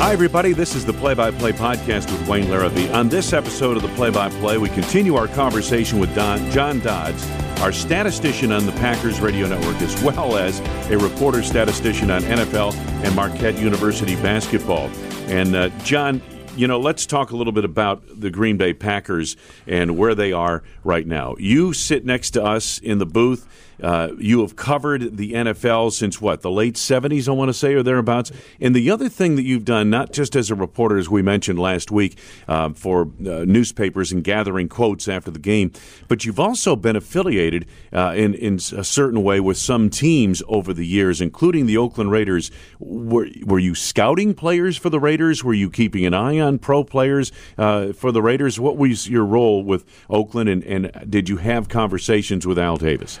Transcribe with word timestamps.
Hi, 0.00 0.14
everybody. 0.14 0.54
This 0.54 0.74
is 0.74 0.86
the 0.86 0.94
Play 0.94 1.12
by 1.12 1.30
Play 1.30 1.52
podcast 1.52 2.10
with 2.10 2.26
Wayne 2.26 2.46
Larrivee. 2.46 2.90
On 2.94 3.10
this 3.10 3.34
episode 3.34 3.76
of 3.76 3.82
the 3.82 3.94
Play 3.96 4.08
by 4.08 4.30
Play, 4.30 4.56
we 4.56 4.70
continue 4.70 5.14
our 5.14 5.28
conversation 5.28 5.98
with 5.98 6.14
Don, 6.14 6.50
John 6.52 6.80
Dodds, 6.80 7.30
our 7.60 7.70
statistician 7.70 8.50
on 8.50 8.64
the 8.64 8.72
Packers 8.72 9.20
Radio 9.20 9.46
Network, 9.46 9.76
as 9.82 10.02
well 10.02 10.38
as 10.38 10.60
a 10.90 10.96
reporter 10.96 11.42
statistician 11.42 12.10
on 12.10 12.22
NFL 12.22 12.74
and 13.04 13.14
Marquette 13.14 13.58
University 13.58 14.16
basketball. 14.16 14.88
And, 15.28 15.54
uh, 15.54 15.68
John, 15.84 16.22
you 16.60 16.66
know, 16.66 16.78
let's 16.78 17.06
talk 17.06 17.30
a 17.30 17.36
little 17.36 17.54
bit 17.54 17.64
about 17.64 18.02
the 18.06 18.28
Green 18.28 18.58
Bay 18.58 18.74
Packers 18.74 19.34
and 19.66 19.96
where 19.96 20.14
they 20.14 20.30
are 20.30 20.62
right 20.84 21.06
now. 21.06 21.34
You 21.38 21.72
sit 21.72 22.04
next 22.04 22.32
to 22.32 22.44
us 22.44 22.78
in 22.78 22.98
the 22.98 23.06
booth 23.06 23.48
uh, 23.82 24.10
you 24.18 24.40
have 24.40 24.56
covered 24.56 25.16
the 25.16 25.32
NFL 25.32 25.92
since 25.92 26.20
what, 26.20 26.42
the 26.42 26.50
late 26.50 26.74
70s, 26.74 27.28
I 27.28 27.32
want 27.32 27.48
to 27.48 27.54
say, 27.54 27.74
or 27.74 27.82
thereabouts. 27.82 28.32
And 28.60 28.74
the 28.74 28.90
other 28.90 29.08
thing 29.08 29.36
that 29.36 29.44
you've 29.44 29.64
done, 29.64 29.90
not 29.90 30.12
just 30.12 30.36
as 30.36 30.50
a 30.50 30.54
reporter, 30.54 30.98
as 30.98 31.08
we 31.08 31.22
mentioned 31.22 31.58
last 31.58 31.90
week, 31.90 32.18
uh, 32.48 32.70
for 32.70 33.02
uh, 33.02 33.44
newspapers 33.44 34.12
and 34.12 34.22
gathering 34.22 34.68
quotes 34.68 35.08
after 35.08 35.30
the 35.30 35.38
game, 35.38 35.72
but 36.08 36.24
you've 36.24 36.40
also 36.40 36.76
been 36.76 36.96
affiliated 36.96 37.66
uh, 37.92 38.12
in, 38.16 38.34
in 38.34 38.54
a 38.56 38.84
certain 38.84 39.22
way 39.22 39.40
with 39.40 39.56
some 39.56 39.90
teams 39.90 40.42
over 40.48 40.72
the 40.72 40.86
years, 40.86 41.20
including 41.20 41.66
the 41.66 41.76
Oakland 41.76 42.10
Raiders. 42.10 42.50
Were, 42.78 43.28
were 43.44 43.58
you 43.58 43.74
scouting 43.74 44.34
players 44.34 44.76
for 44.76 44.90
the 44.90 45.00
Raiders? 45.00 45.42
Were 45.42 45.54
you 45.54 45.70
keeping 45.70 46.04
an 46.04 46.14
eye 46.14 46.38
on 46.38 46.49
pro 46.58 46.84
players 46.84 47.32
uh, 47.58 47.92
for 47.92 48.12
the 48.12 48.22
Raiders? 48.22 48.58
What 48.58 48.76
was 48.76 49.08
your 49.08 49.24
role 49.24 49.62
with 49.62 49.84
Oakland, 50.08 50.48
and, 50.48 50.64
and 50.64 51.10
did 51.10 51.28
you 51.28 51.38
have 51.38 51.68
conversations 51.68 52.46
with 52.46 52.58
Al 52.58 52.76
Davis? 52.76 53.18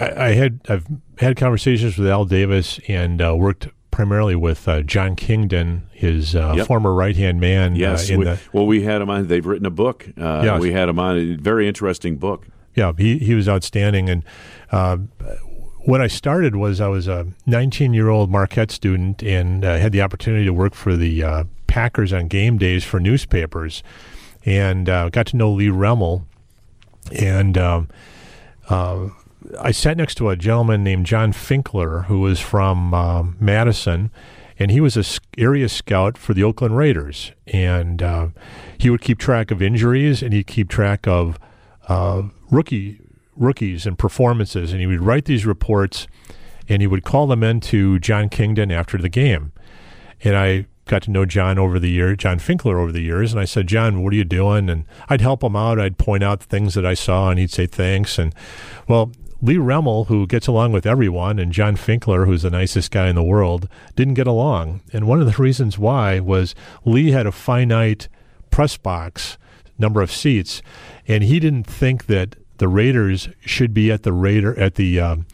I, 0.00 0.26
I 0.26 0.32
had 0.32 0.60
I've 0.68 0.86
had 1.18 1.36
conversations 1.36 1.98
with 1.98 2.08
Al 2.08 2.24
Davis 2.24 2.78
and 2.88 3.20
uh, 3.20 3.34
worked 3.36 3.68
primarily 3.90 4.34
with 4.34 4.66
uh, 4.66 4.82
John 4.82 5.14
Kingdon, 5.16 5.88
his 5.92 6.34
uh, 6.34 6.54
yep. 6.56 6.66
former 6.66 6.92
right 6.92 7.16
hand 7.16 7.40
man. 7.40 7.72
Uh, 7.72 7.76
yes, 7.76 8.10
we, 8.10 8.24
the, 8.24 8.40
well, 8.52 8.66
we 8.66 8.82
had 8.82 9.00
him 9.00 9.10
on. 9.10 9.26
They've 9.28 9.44
written 9.44 9.66
a 9.66 9.70
book. 9.70 10.08
Uh, 10.18 10.42
yes. 10.44 10.60
we 10.60 10.72
had 10.72 10.88
him 10.88 10.98
on. 10.98 11.16
A 11.16 11.34
very 11.36 11.68
interesting 11.68 12.16
book. 12.16 12.46
Yeah, 12.74 12.92
he 12.96 13.18
he 13.18 13.34
was 13.34 13.48
outstanding. 13.48 14.08
And 14.08 14.24
uh, 14.70 14.96
when 15.84 16.00
I 16.00 16.06
started 16.06 16.56
was 16.56 16.80
I 16.80 16.88
was 16.88 17.06
a 17.06 17.26
19 17.46 17.92
year 17.92 18.08
old 18.08 18.30
Marquette 18.30 18.70
student 18.70 19.22
and 19.22 19.62
had 19.62 19.92
the 19.92 20.02
opportunity 20.02 20.44
to 20.44 20.52
work 20.52 20.74
for 20.74 20.96
the 20.96 21.46
Packers 21.72 22.12
on 22.12 22.28
game 22.28 22.58
days 22.58 22.84
for 22.84 23.00
newspapers, 23.00 23.82
and 24.44 24.86
got 24.86 25.26
to 25.26 25.36
know 25.36 25.50
Lee 25.50 25.68
Remmel, 25.68 26.24
and. 27.10 27.56
Um, 27.58 27.88
I 29.60 29.72
sat 29.72 29.96
next 29.96 30.14
to 30.16 30.30
a 30.30 30.36
gentleman 30.36 30.84
named 30.84 31.04
John 31.04 31.32
Finkler, 31.32 32.04
who 32.04 32.20
was 32.20 32.38
from 32.38 32.94
um, 32.94 33.36
Madison, 33.40 34.12
and 34.58 34.70
he 34.70 34.80
was 34.80 34.96
a 34.96 35.04
area 35.40 35.68
scout 35.68 36.16
for 36.16 36.34
the 36.34 36.44
Oakland 36.44 36.76
Raiders. 36.76 37.32
And 37.46 38.02
uh, 38.02 38.28
he 38.78 38.90
would 38.90 39.00
keep 39.00 39.18
track 39.18 39.50
of 39.50 39.60
injuries 39.60 40.22
and 40.22 40.32
he'd 40.32 40.46
keep 40.46 40.68
track 40.68 41.06
of 41.06 41.38
uh, 41.88 42.22
rookie 42.50 43.00
rookies 43.36 43.86
and 43.86 43.98
performances. 43.98 44.72
And 44.72 44.80
he 44.80 44.86
would 44.86 45.00
write 45.00 45.24
these 45.24 45.44
reports 45.44 46.06
and 46.68 46.80
he 46.80 46.86
would 46.86 47.02
call 47.02 47.26
them 47.26 47.42
in 47.42 47.60
to 47.60 47.98
John 47.98 48.28
Kingdon 48.28 48.70
after 48.70 48.98
the 48.98 49.08
game. 49.08 49.52
And 50.22 50.36
I 50.36 50.66
got 50.92 51.02
to 51.04 51.10
know 51.10 51.24
John 51.24 51.58
over 51.58 51.78
the 51.78 51.88
year, 51.88 52.14
John 52.14 52.38
Finkler 52.38 52.78
over 52.78 52.92
the 52.92 53.00
years, 53.00 53.32
and 53.32 53.40
I 53.40 53.46
said, 53.46 53.66
John, 53.66 54.02
what 54.02 54.12
are 54.12 54.16
you 54.16 54.24
doing? 54.24 54.68
And 54.68 54.84
I'd 55.08 55.22
help 55.22 55.42
him 55.42 55.56
out. 55.56 55.80
I'd 55.80 55.96
point 55.96 56.22
out 56.22 56.42
things 56.42 56.74
that 56.74 56.84
I 56.84 56.92
saw, 56.92 57.30
and 57.30 57.38
he'd 57.38 57.50
say 57.50 57.64
thanks. 57.64 58.18
And 58.18 58.34
well, 58.86 59.10
Lee 59.40 59.56
Remmel, 59.56 60.08
who 60.08 60.26
gets 60.26 60.48
along 60.48 60.72
with 60.72 60.84
everyone, 60.84 61.38
and 61.38 61.50
John 61.50 61.76
Finkler, 61.76 62.26
who's 62.26 62.42
the 62.42 62.50
nicest 62.50 62.90
guy 62.90 63.08
in 63.08 63.14
the 63.14 63.22
world, 63.22 63.70
didn't 63.96 64.14
get 64.14 64.26
along. 64.26 64.82
And 64.92 65.06
one 65.06 65.18
of 65.18 65.34
the 65.34 65.42
reasons 65.42 65.78
why 65.78 66.20
was 66.20 66.54
Lee 66.84 67.12
had 67.12 67.26
a 67.26 67.32
finite 67.32 68.08
press 68.50 68.76
box 68.76 69.38
number 69.78 70.02
of 70.02 70.12
seats, 70.12 70.60
and 71.08 71.24
he 71.24 71.40
didn't 71.40 71.64
think 71.64 72.04
that 72.04 72.36
the 72.58 72.68
Raiders 72.68 73.30
should 73.40 73.72
be 73.72 73.90
at 73.90 74.02
the 74.02 74.12
Raider 74.12 74.58
at 74.60 74.74
the 74.74 75.00
um, 75.00 75.24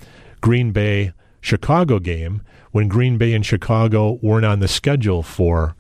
Green 0.41 0.71
Bay 0.71 1.13
Chicago 1.41 1.99
game 1.99 2.43
when 2.79 2.89
Green 2.89 3.19
Bay 3.19 3.35
and 3.35 3.45
Chicago 3.45 4.19
weren't 4.23 4.47
on 4.47 4.61
the 4.61 4.69
schedule 4.69 5.25
for 5.25 5.75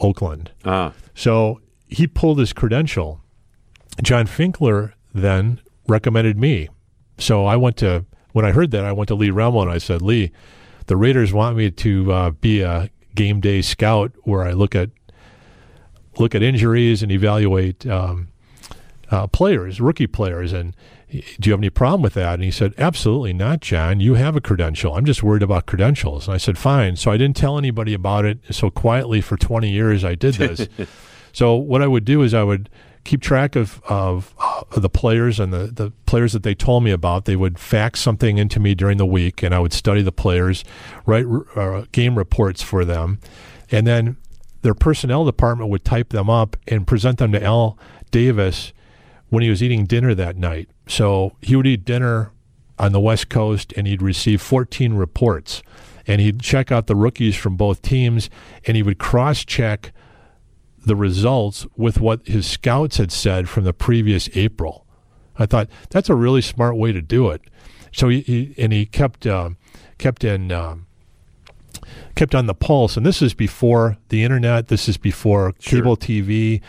Oakland. 0.00 0.50
Ah. 0.64 0.92
So 1.14 1.60
he 1.86 2.06
pulled 2.06 2.40
his 2.40 2.52
credential. 2.52 3.20
John 4.02 4.26
Finkler 4.26 4.94
then 5.14 5.60
recommended 5.86 6.36
me 6.36 6.68
so 7.20 7.44
I 7.46 7.56
went 7.56 7.76
to 7.78 8.04
when 8.32 8.44
I 8.44 8.52
heard 8.52 8.70
that 8.72 8.84
I 8.84 8.92
went 8.92 9.08
to 9.08 9.14
Lee 9.14 9.30
Remmel 9.30 9.62
and 9.62 9.70
I 9.70 9.78
said, 9.78 10.02
Lee, 10.02 10.32
the 10.86 10.96
Raiders 10.96 11.32
want 11.32 11.56
me 11.56 11.70
to 11.70 12.12
uh, 12.12 12.30
be 12.30 12.62
a 12.62 12.90
game 13.14 13.40
day 13.40 13.60
scout 13.60 14.12
where 14.22 14.42
I 14.42 14.52
look 14.52 14.74
at 14.74 14.90
look 16.18 16.34
at 16.34 16.42
injuries 16.42 17.02
and 17.02 17.12
evaluate 17.12 17.86
um, 17.86 18.28
uh, 19.10 19.26
players, 19.26 19.80
rookie 19.80 20.06
players, 20.06 20.52
and 20.52 20.74
do 21.10 21.48
you 21.48 21.52
have 21.52 21.60
any 21.60 21.70
problem 21.70 22.02
with 22.02 22.14
that? 22.14 22.34
And 22.34 22.44
he 22.44 22.50
said, 22.50 22.72
absolutely 22.78 23.32
not, 23.32 23.60
John. 23.60 24.00
You 24.00 24.14
have 24.14 24.36
a 24.36 24.40
credential. 24.40 24.94
I'm 24.94 25.04
just 25.04 25.22
worried 25.22 25.42
about 25.42 25.66
credentials. 25.66 26.28
And 26.28 26.34
I 26.34 26.38
said, 26.38 26.56
fine. 26.56 26.96
So 26.96 27.10
I 27.10 27.16
didn't 27.16 27.36
tell 27.36 27.58
anybody 27.58 27.94
about 27.94 28.24
it. 28.24 28.38
So 28.50 28.70
quietly 28.70 29.20
for 29.20 29.36
20 29.36 29.68
years, 29.68 30.04
I 30.04 30.14
did 30.14 30.34
this. 30.34 30.68
so 31.32 31.54
what 31.54 31.82
I 31.82 31.86
would 31.86 32.04
do 32.04 32.22
is 32.22 32.32
I 32.32 32.44
would 32.44 32.70
keep 33.04 33.22
track 33.22 33.56
of, 33.56 33.82
of, 33.88 34.34
of 34.70 34.82
the 34.82 34.88
players 34.88 35.40
and 35.40 35.52
the, 35.52 35.66
the 35.66 35.90
players 36.06 36.32
that 36.32 36.42
they 36.42 36.54
told 36.54 36.84
me 36.84 36.90
about. 36.90 37.24
They 37.24 37.36
would 37.36 37.58
fax 37.58 38.00
something 38.00 38.38
into 38.38 38.60
me 38.60 38.74
during 38.74 38.98
the 38.98 39.06
week, 39.06 39.42
and 39.42 39.54
I 39.54 39.58
would 39.58 39.72
study 39.72 40.02
the 40.02 40.12
players, 40.12 40.64
write 41.06 41.26
uh, 41.56 41.86
game 41.92 42.16
reports 42.16 42.62
for 42.62 42.84
them, 42.84 43.18
and 43.70 43.86
then 43.86 44.16
their 44.62 44.74
personnel 44.74 45.24
department 45.24 45.70
would 45.70 45.84
type 45.84 46.10
them 46.10 46.28
up 46.28 46.56
and 46.68 46.86
present 46.86 47.18
them 47.18 47.32
to 47.32 47.42
Al 47.42 47.78
Davis 48.10 48.72
when 49.30 49.42
he 49.42 49.50
was 49.50 49.62
eating 49.62 49.86
dinner 49.86 50.14
that 50.14 50.36
night. 50.36 50.68
So 50.86 51.36
he 51.40 51.56
would 51.56 51.66
eat 51.66 51.84
dinner 51.84 52.32
on 52.78 52.92
the 52.92 53.00
West 53.00 53.28
Coast, 53.28 53.72
and 53.76 53.86
he'd 53.86 54.02
receive 54.02 54.40
14 54.40 54.94
reports, 54.94 55.62
and 56.06 56.20
he'd 56.20 56.40
check 56.40 56.70
out 56.70 56.86
the 56.86 56.96
rookies 56.96 57.36
from 57.36 57.56
both 57.56 57.82
teams, 57.82 58.30
and 58.66 58.76
he 58.76 58.82
would 58.82 58.98
cross 58.98 59.44
check 59.44 59.92
the 60.84 60.96
results 60.96 61.66
with 61.76 62.00
what 62.00 62.26
his 62.26 62.46
scouts 62.46 62.96
had 62.96 63.12
said 63.12 63.48
from 63.48 63.64
the 63.64 63.72
previous 63.72 64.28
April. 64.34 64.86
I 65.38 65.46
thought 65.46 65.68
that's 65.90 66.08
a 66.08 66.14
really 66.14 66.42
smart 66.42 66.76
way 66.76 66.92
to 66.92 67.02
do 67.02 67.30
it. 67.30 67.42
So 67.92 68.08
he, 68.08 68.20
he 68.20 68.54
and 68.56 68.72
he 68.72 68.86
kept 68.86 69.26
uh, 69.26 69.50
kept 69.98 70.24
in 70.24 70.52
um, 70.52 70.86
kept 72.14 72.34
on 72.34 72.46
the 72.46 72.54
pulse. 72.54 72.96
And 72.96 73.04
this 73.04 73.22
is 73.22 73.34
before 73.34 73.96
the 74.08 74.22
internet. 74.22 74.68
This 74.68 74.88
is 74.88 74.96
before 74.96 75.52
cable. 75.52 75.96
TV. 75.96 76.60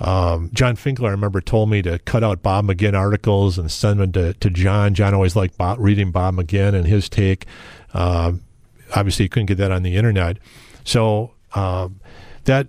Um, 0.00 0.50
John 0.52 0.76
Finkler, 0.76 1.08
I 1.08 1.12
remember, 1.12 1.40
told 1.40 1.70
me 1.70 1.82
to 1.82 1.98
cut 2.00 2.24
out 2.24 2.42
Bob 2.42 2.66
McGinn 2.66 2.94
articles 2.94 3.58
and 3.58 3.70
send 3.70 4.00
them 4.00 4.12
to, 4.12 4.34
to 4.34 4.50
John. 4.50 4.94
John 4.94 5.14
always 5.14 5.36
liked 5.36 5.56
Bob, 5.56 5.78
reading 5.78 6.10
Bob 6.10 6.34
McGinn 6.34 6.74
and 6.74 6.86
his 6.86 7.08
take. 7.08 7.46
Uh, 7.92 8.32
obviously, 8.94 9.24
you 9.24 9.28
couldn't 9.28 9.46
get 9.46 9.58
that 9.58 9.70
on 9.70 9.82
the 9.82 9.96
internet. 9.96 10.38
So 10.84 11.32
um, 11.54 12.00
that 12.44 12.66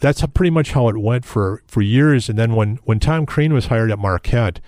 that's 0.00 0.24
pretty 0.26 0.50
much 0.50 0.72
how 0.72 0.88
it 0.88 0.96
went 0.98 1.24
for, 1.24 1.62
for 1.66 1.80
years. 1.80 2.28
And 2.28 2.38
then 2.38 2.54
when, 2.54 2.76
when 2.84 3.00
Tom 3.00 3.24
Crean 3.26 3.54
was 3.54 3.66
hired 3.66 3.90
at 3.90 3.98
Marquette, 3.98 4.60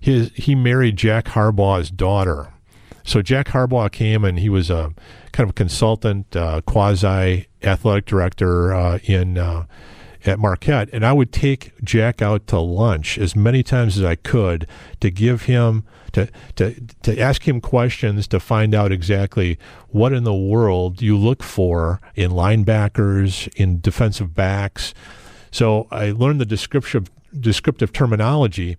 his, 0.00 0.30
he 0.34 0.54
married 0.54 0.96
Jack 0.96 1.26
Harbaugh's 1.26 1.90
daughter. 1.90 2.52
So 3.04 3.22
Jack 3.22 3.48
Harbaugh 3.48 3.92
came 3.92 4.24
and 4.24 4.38
he 4.38 4.48
was 4.48 4.70
a 4.70 4.92
kind 5.32 5.44
of 5.44 5.50
a 5.50 5.52
consultant, 5.54 6.34
uh, 6.34 6.62
quasi 6.62 7.46
athletic 7.62 8.06
director 8.06 8.74
uh, 8.74 8.98
in 9.04 9.38
uh, 9.38 9.66
at 10.24 10.38
Marquette, 10.38 10.88
and 10.92 11.04
I 11.04 11.12
would 11.12 11.32
take 11.32 11.72
Jack 11.82 12.22
out 12.22 12.46
to 12.48 12.58
lunch 12.58 13.18
as 13.18 13.36
many 13.36 13.62
times 13.62 13.98
as 13.98 14.04
I 14.04 14.14
could 14.14 14.66
to 15.00 15.10
give 15.10 15.42
him 15.42 15.84
to 16.12 16.28
to 16.56 16.74
to 17.02 17.18
ask 17.20 17.46
him 17.46 17.60
questions 17.60 18.26
to 18.28 18.40
find 18.40 18.74
out 18.74 18.90
exactly 18.90 19.58
what 19.88 20.12
in 20.12 20.24
the 20.24 20.34
world 20.34 21.02
you 21.02 21.16
look 21.16 21.42
for 21.42 22.00
in 22.14 22.30
linebackers, 22.30 23.52
in 23.54 23.80
defensive 23.80 24.34
backs. 24.34 24.94
So 25.50 25.86
I 25.90 26.10
learned 26.10 26.40
the 26.40 26.46
descriptive 26.46 27.10
descriptive 27.38 27.92
terminology, 27.92 28.78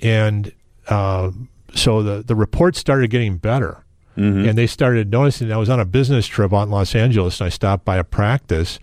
and 0.00 0.52
uh, 0.88 1.30
so 1.74 2.02
the 2.02 2.22
the 2.22 2.34
reports 2.34 2.78
started 2.78 3.10
getting 3.10 3.38
better. 3.38 3.84
Mm-hmm. 4.14 4.46
And 4.46 4.58
they 4.58 4.66
started 4.66 5.10
noticing. 5.10 5.50
I 5.50 5.56
was 5.56 5.70
on 5.70 5.80
a 5.80 5.86
business 5.86 6.26
trip 6.26 6.52
out 6.52 6.64
in 6.64 6.70
Los 6.70 6.94
Angeles, 6.94 7.40
and 7.40 7.46
I 7.46 7.48
stopped 7.48 7.86
by 7.86 7.96
a 7.96 8.04
practice, 8.04 8.78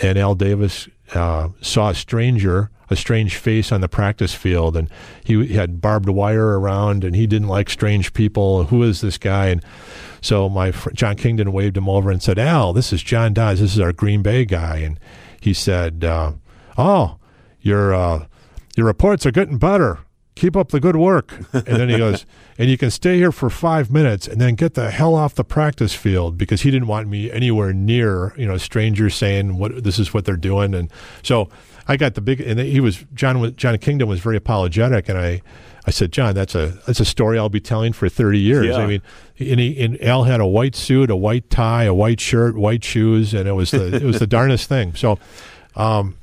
and 0.00 0.16
Al 0.16 0.34
Davis 0.34 0.88
uh, 1.14 1.48
saw 1.60 1.90
a 1.90 1.94
stranger, 1.94 2.70
a 2.90 2.96
strange 2.96 3.36
face 3.36 3.72
on 3.72 3.80
the 3.80 3.88
practice 3.88 4.34
field, 4.34 4.76
and 4.76 4.88
he 5.24 5.54
had 5.54 5.80
barbed 5.80 6.08
wire 6.08 6.58
around, 6.58 7.04
and 7.04 7.14
he 7.14 7.26
didn't 7.26 7.48
like 7.48 7.70
strange 7.70 8.12
people. 8.12 8.64
Who 8.64 8.82
is 8.82 9.00
this 9.00 9.18
guy? 9.18 9.46
And 9.48 9.64
so 10.20 10.48
my 10.48 10.72
fr- 10.72 10.90
John 10.90 11.16
Kingdon 11.16 11.52
waved 11.52 11.76
him 11.76 11.88
over 11.88 12.10
and 12.10 12.22
said, 12.22 12.38
"Al, 12.38 12.72
this 12.72 12.92
is 12.92 13.02
John 13.02 13.32
Dodds. 13.32 13.60
This 13.60 13.74
is 13.74 13.80
our 13.80 13.92
Green 13.92 14.22
Bay 14.22 14.44
guy." 14.44 14.78
And 14.78 14.98
he 15.40 15.52
said, 15.52 16.04
uh, 16.04 16.32
"Oh, 16.76 17.18
your 17.60 17.94
uh, 17.94 18.26
your 18.76 18.86
reports 18.86 19.26
are 19.26 19.32
getting 19.32 19.58
better." 19.58 20.00
Keep 20.34 20.56
up 20.56 20.70
the 20.70 20.80
good 20.80 20.96
work. 20.96 21.34
And 21.52 21.64
then 21.66 21.88
he 21.88 21.98
goes, 21.98 22.24
and 22.58 22.70
you 22.70 22.78
can 22.78 22.90
stay 22.90 23.16
here 23.16 23.32
for 23.32 23.50
five 23.50 23.90
minutes 23.90 24.26
and 24.26 24.40
then 24.40 24.54
get 24.54 24.74
the 24.74 24.90
hell 24.90 25.14
off 25.14 25.34
the 25.34 25.44
practice 25.44 25.94
field 25.94 26.38
because 26.38 26.62
he 26.62 26.70
didn't 26.70 26.88
want 26.88 27.08
me 27.08 27.30
anywhere 27.30 27.72
near, 27.72 28.32
you 28.36 28.46
know, 28.46 28.56
strangers 28.56 29.14
saying 29.14 29.58
what 29.58 29.84
this 29.84 29.98
is 29.98 30.14
what 30.14 30.24
they're 30.24 30.36
doing. 30.36 30.74
And 30.74 30.90
so 31.22 31.48
I 31.86 31.96
got 31.96 32.14
the 32.14 32.20
big, 32.20 32.40
and 32.40 32.58
he 32.58 32.80
was, 32.80 33.04
John, 33.14 33.54
John 33.56 33.76
Kingdon 33.78 34.08
was 34.08 34.20
very 34.20 34.36
apologetic. 34.36 35.08
And 35.08 35.18
I, 35.18 35.42
I 35.86 35.90
said, 35.90 36.12
John, 36.12 36.34
that's 36.34 36.54
a, 36.54 36.78
that's 36.86 37.00
a 37.00 37.04
story 37.04 37.38
I'll 37.38 37.48
be 37.48 37.60
telling 37.60 37.92
for 37.92 38.08
30 38.08 38.38
years. 38.38 38.66
Yeah. 38.68 38.76
I 38.76 38.86
mean, 38.86 39.02
and, 39.38 39.60
he, 39.60 39.82
and 39.84 40.02
Al 40.02 40.24
had 40.24 40.40
a 40.40 40.46
white 40.46 40.74
suit, 40.74 41.10
a 41.10 41.16
white 41.16 41.50
tie, 41.50 41.84
a 41.84 41.94
white 41.94 42.20
shirt, 42.20 42.56
white 42.56 42.84
shoes, 42.84 43.34
and 43.34 43.48
it 43.48 43.52
was 43.52 43.72
the, 43.72 43.96
it 43.96 44.02
was 44.02 44.18
the 44.18 44.26
darnest 44.28 44.68
thing. 44.68 44.94
So, 44.94 45.18
um, 45.76 46.16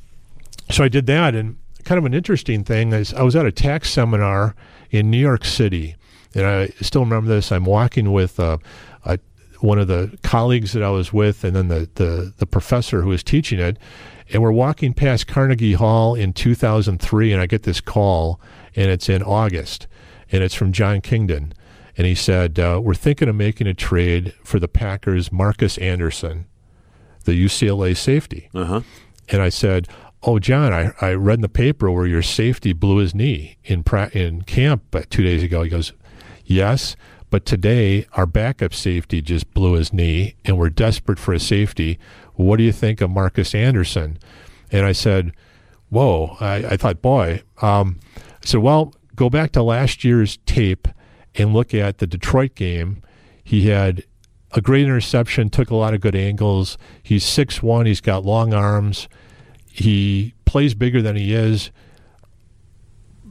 so 0.72 0.84
I 0.84 0.88
did 0.88 1.06
that, 1.08 1.36
and 1.36 1.58
kind 1.89 1.97
of 1.97 2.06
an 2.06 2.13
interesting 2.13 2.63
thing 2.63 2.94
is 2.94 3.15
I 3.15 3.24
was 3.24 3.36
at 3.36 3.47
a 3.47 3.51
tax 3.51 3.89
seminar 3.89 4.53
in 4.91 5.09
New 5.09 5.18
York 5.18 5.44
City, 5.44 5.95
and 6.36 6.45
I 6.45 6.68
still 6.81 7.01
remember 7.01 7.27
this. 7.27 7.51
I'm 7.51 7.65
walking 7.65 8.12
with 8.12 8.39
uh, 8.39 8.59
a, 9.06 9.18
one 9.62 9.80
of 9.80 9.88
the 9.88 10.15
colleagues 10.21 10.74
that 10.74 10.83
I 10.83 10.91
was 10.91 11.12
with, 11.12 11.44
and 11.44 11.56
then 11.56 11.68
the, 11.68 11.89
the 11.95 12.31
the 12.38 12.45
professor 12.45 13.01
who 13.01 13.09
was 13.09 13.24
teaching 13.24 13.57
it, 13.57 13.77
and 14.31 14.44
we're 14.44 14.51
walking 14.51 14.94
past 14.94 15.25
Carnegie 15.25 15.74
Hall 15.74 16.13
in 16.13 16.31
2003, 16.31 17.33
and 17.33 17.41
I 17.41 17.47
get 17.47 17.63
this 17.63 17.81
call, 17.81 18.39
and 18.75 18.91
it's 18.91 19.09
in 19.09 19.24
August, 19.24 19.88
and 20.31 20.44
it's 20.44 20.53
from 20.53 20.71
John 20.71 21.01
Kingdon, 21.01 21.56
and 21.97 22.06
he 22.06 22.13
said 22.13 22.59
uh, 22.59 22.80
we're 22.83 22.94
thinking 22.94 23.30
of 23.30 23.36
making 23.36 23.65
a 23.65 23.74
trade 23.74 24.36
for 24.44 24.59
the 24.59 24.68
Packers' 24.68 25.31
Marques 25.31 25.80
Anderson, 25.80 26.45
the 27.24 27.31
UCLA 27.31 27.97
safety. 27.97 28.47
Uh 28.53 28.65
huh. 28.65 28.81
And 29.31 29.41
I 29.44 29.50
said, 29.50 29.88
"Oh, 30.24 30.39
John, 30.39 30.74
I, 30.74 30.92
I 31.01 31.13
read 31.13 31.36
in 31.36 31.42
the 31.42 31.50
paper 31.50 31.89
where 31.89 32.07
your 32.07 32.21
safety 32.21 32.74
blew 32.74 32.98
his 32.98 33.16
knee 33.16 33.57
in 33.63 33.83
pra- 33.83 34.12
in 34.13 34.42
camp 34.44 34.94
uh, 34.94 35.04
two 35.10 35.24
days 35.24 35.44
ago." 35.44 35.63
He 35.63 35.69
goes, 35.69 35.94
"Yes, 36.45 36.95
but 37.30 37.45
today 37.45 38.06
our 38.13 38.25
backup 38.25 38.74
safety 38.74 39.21
just 39.21 39.54
blew 39.54 39.74
his 39.74 39.94
knee, 39.94 40.36
and 40.44 40.57
we're 40.57 40.69
desperate 40.69 41.19
for 41.19 41.33
a 41.33 41.39
safety. 41.39 42.00
What 42.33 42.57
do 42.57 42.63
you 42.63 42.71
think 42.71 43.01
of 43.01 43.10
Marques 43.10 43.56
Anderson?" 43.56 44.18
And 44.71 44.86
I 44.86 44.92
said, 44.92 45.33
"Whoa!" 45.89 46.38
I, 46.39 46.56
I 46.72 46.77
thought, 46.77 47.01
"Boy," 47.01 47.44
um, 47.62 48.00
I 48.18 48.45
said, 48.45 48.62
"Well, 48.62 48.94
go 49.15 49.30
back 49.30 49.51
to 49.54 49.63
last 49.63 50.04
year's 50.04 50.38
tape 50.45 50.88
and 51.36 51.54
look 51.54 51.74
at 51.74 52.00
the 52.00 52.07
Detroit 52.07 52.56
game. 52.56 53.01
He 53.44 53.69
had." 53.69 54.04
A 54.54 54.62
great 54.62 54.86
interception, 54.86 55.51
took 55.51 55.69
a 55.69 55.75
lot 55.75 55.94
of 55.94 56.01
good 56.01 56.15
angles. 56.15 56.75
He's 57.04 57.24
six 57.24 57.62
one. 57.62 57.86
He's 57.86 58.01
got 58.01 58.25
long 58.25 58.51
arms 58.51 59.07
he 59.71 60.33
plays 60.45 60.74
bigger 60.74 61.01
than 61.01 61.16
he 61.16 61.33
is. 61.33 61.71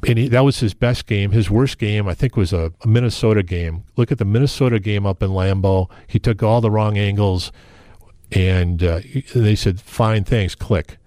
And 0.06 0.18
he, 0.18 0.28
that 0.28 0.44
was 0.44 0.60
his 0.60 0.74
best 0.74 1.06
game. 1.06 1.32
His 1.32 1.50
worst 1.50 1.78
game, 1.78 2.06
I 2.06 2.14
think, 2.14 2.36
was 2.36 2.52
a, 2.52 2.72
a, 2.82 2.88
Minnesota 2.88 3.42
game. 3.42 3.84
Look 3.96 4.12
at 4.12 4.18
the 4.18 4.24
Minnesota 4.24 4.78
game 4.78 5.04
up 5.04 5.22
in 5.22 5.30
Lambeau. 5.30 5.90
He 6.06 6.20
took 6.20 6.42
all 6.42 6.60
the 6.60 6.70
wrong 6.70 6.96
angles, 6.96 7.50
and 8.30 8.80
uh, 8.80 9.00
they 9.34 9.56
said, 9.56 9.80
"Fine, 9.80 10.24
thanks." 10.24 10.54
Click. 10.54 10.98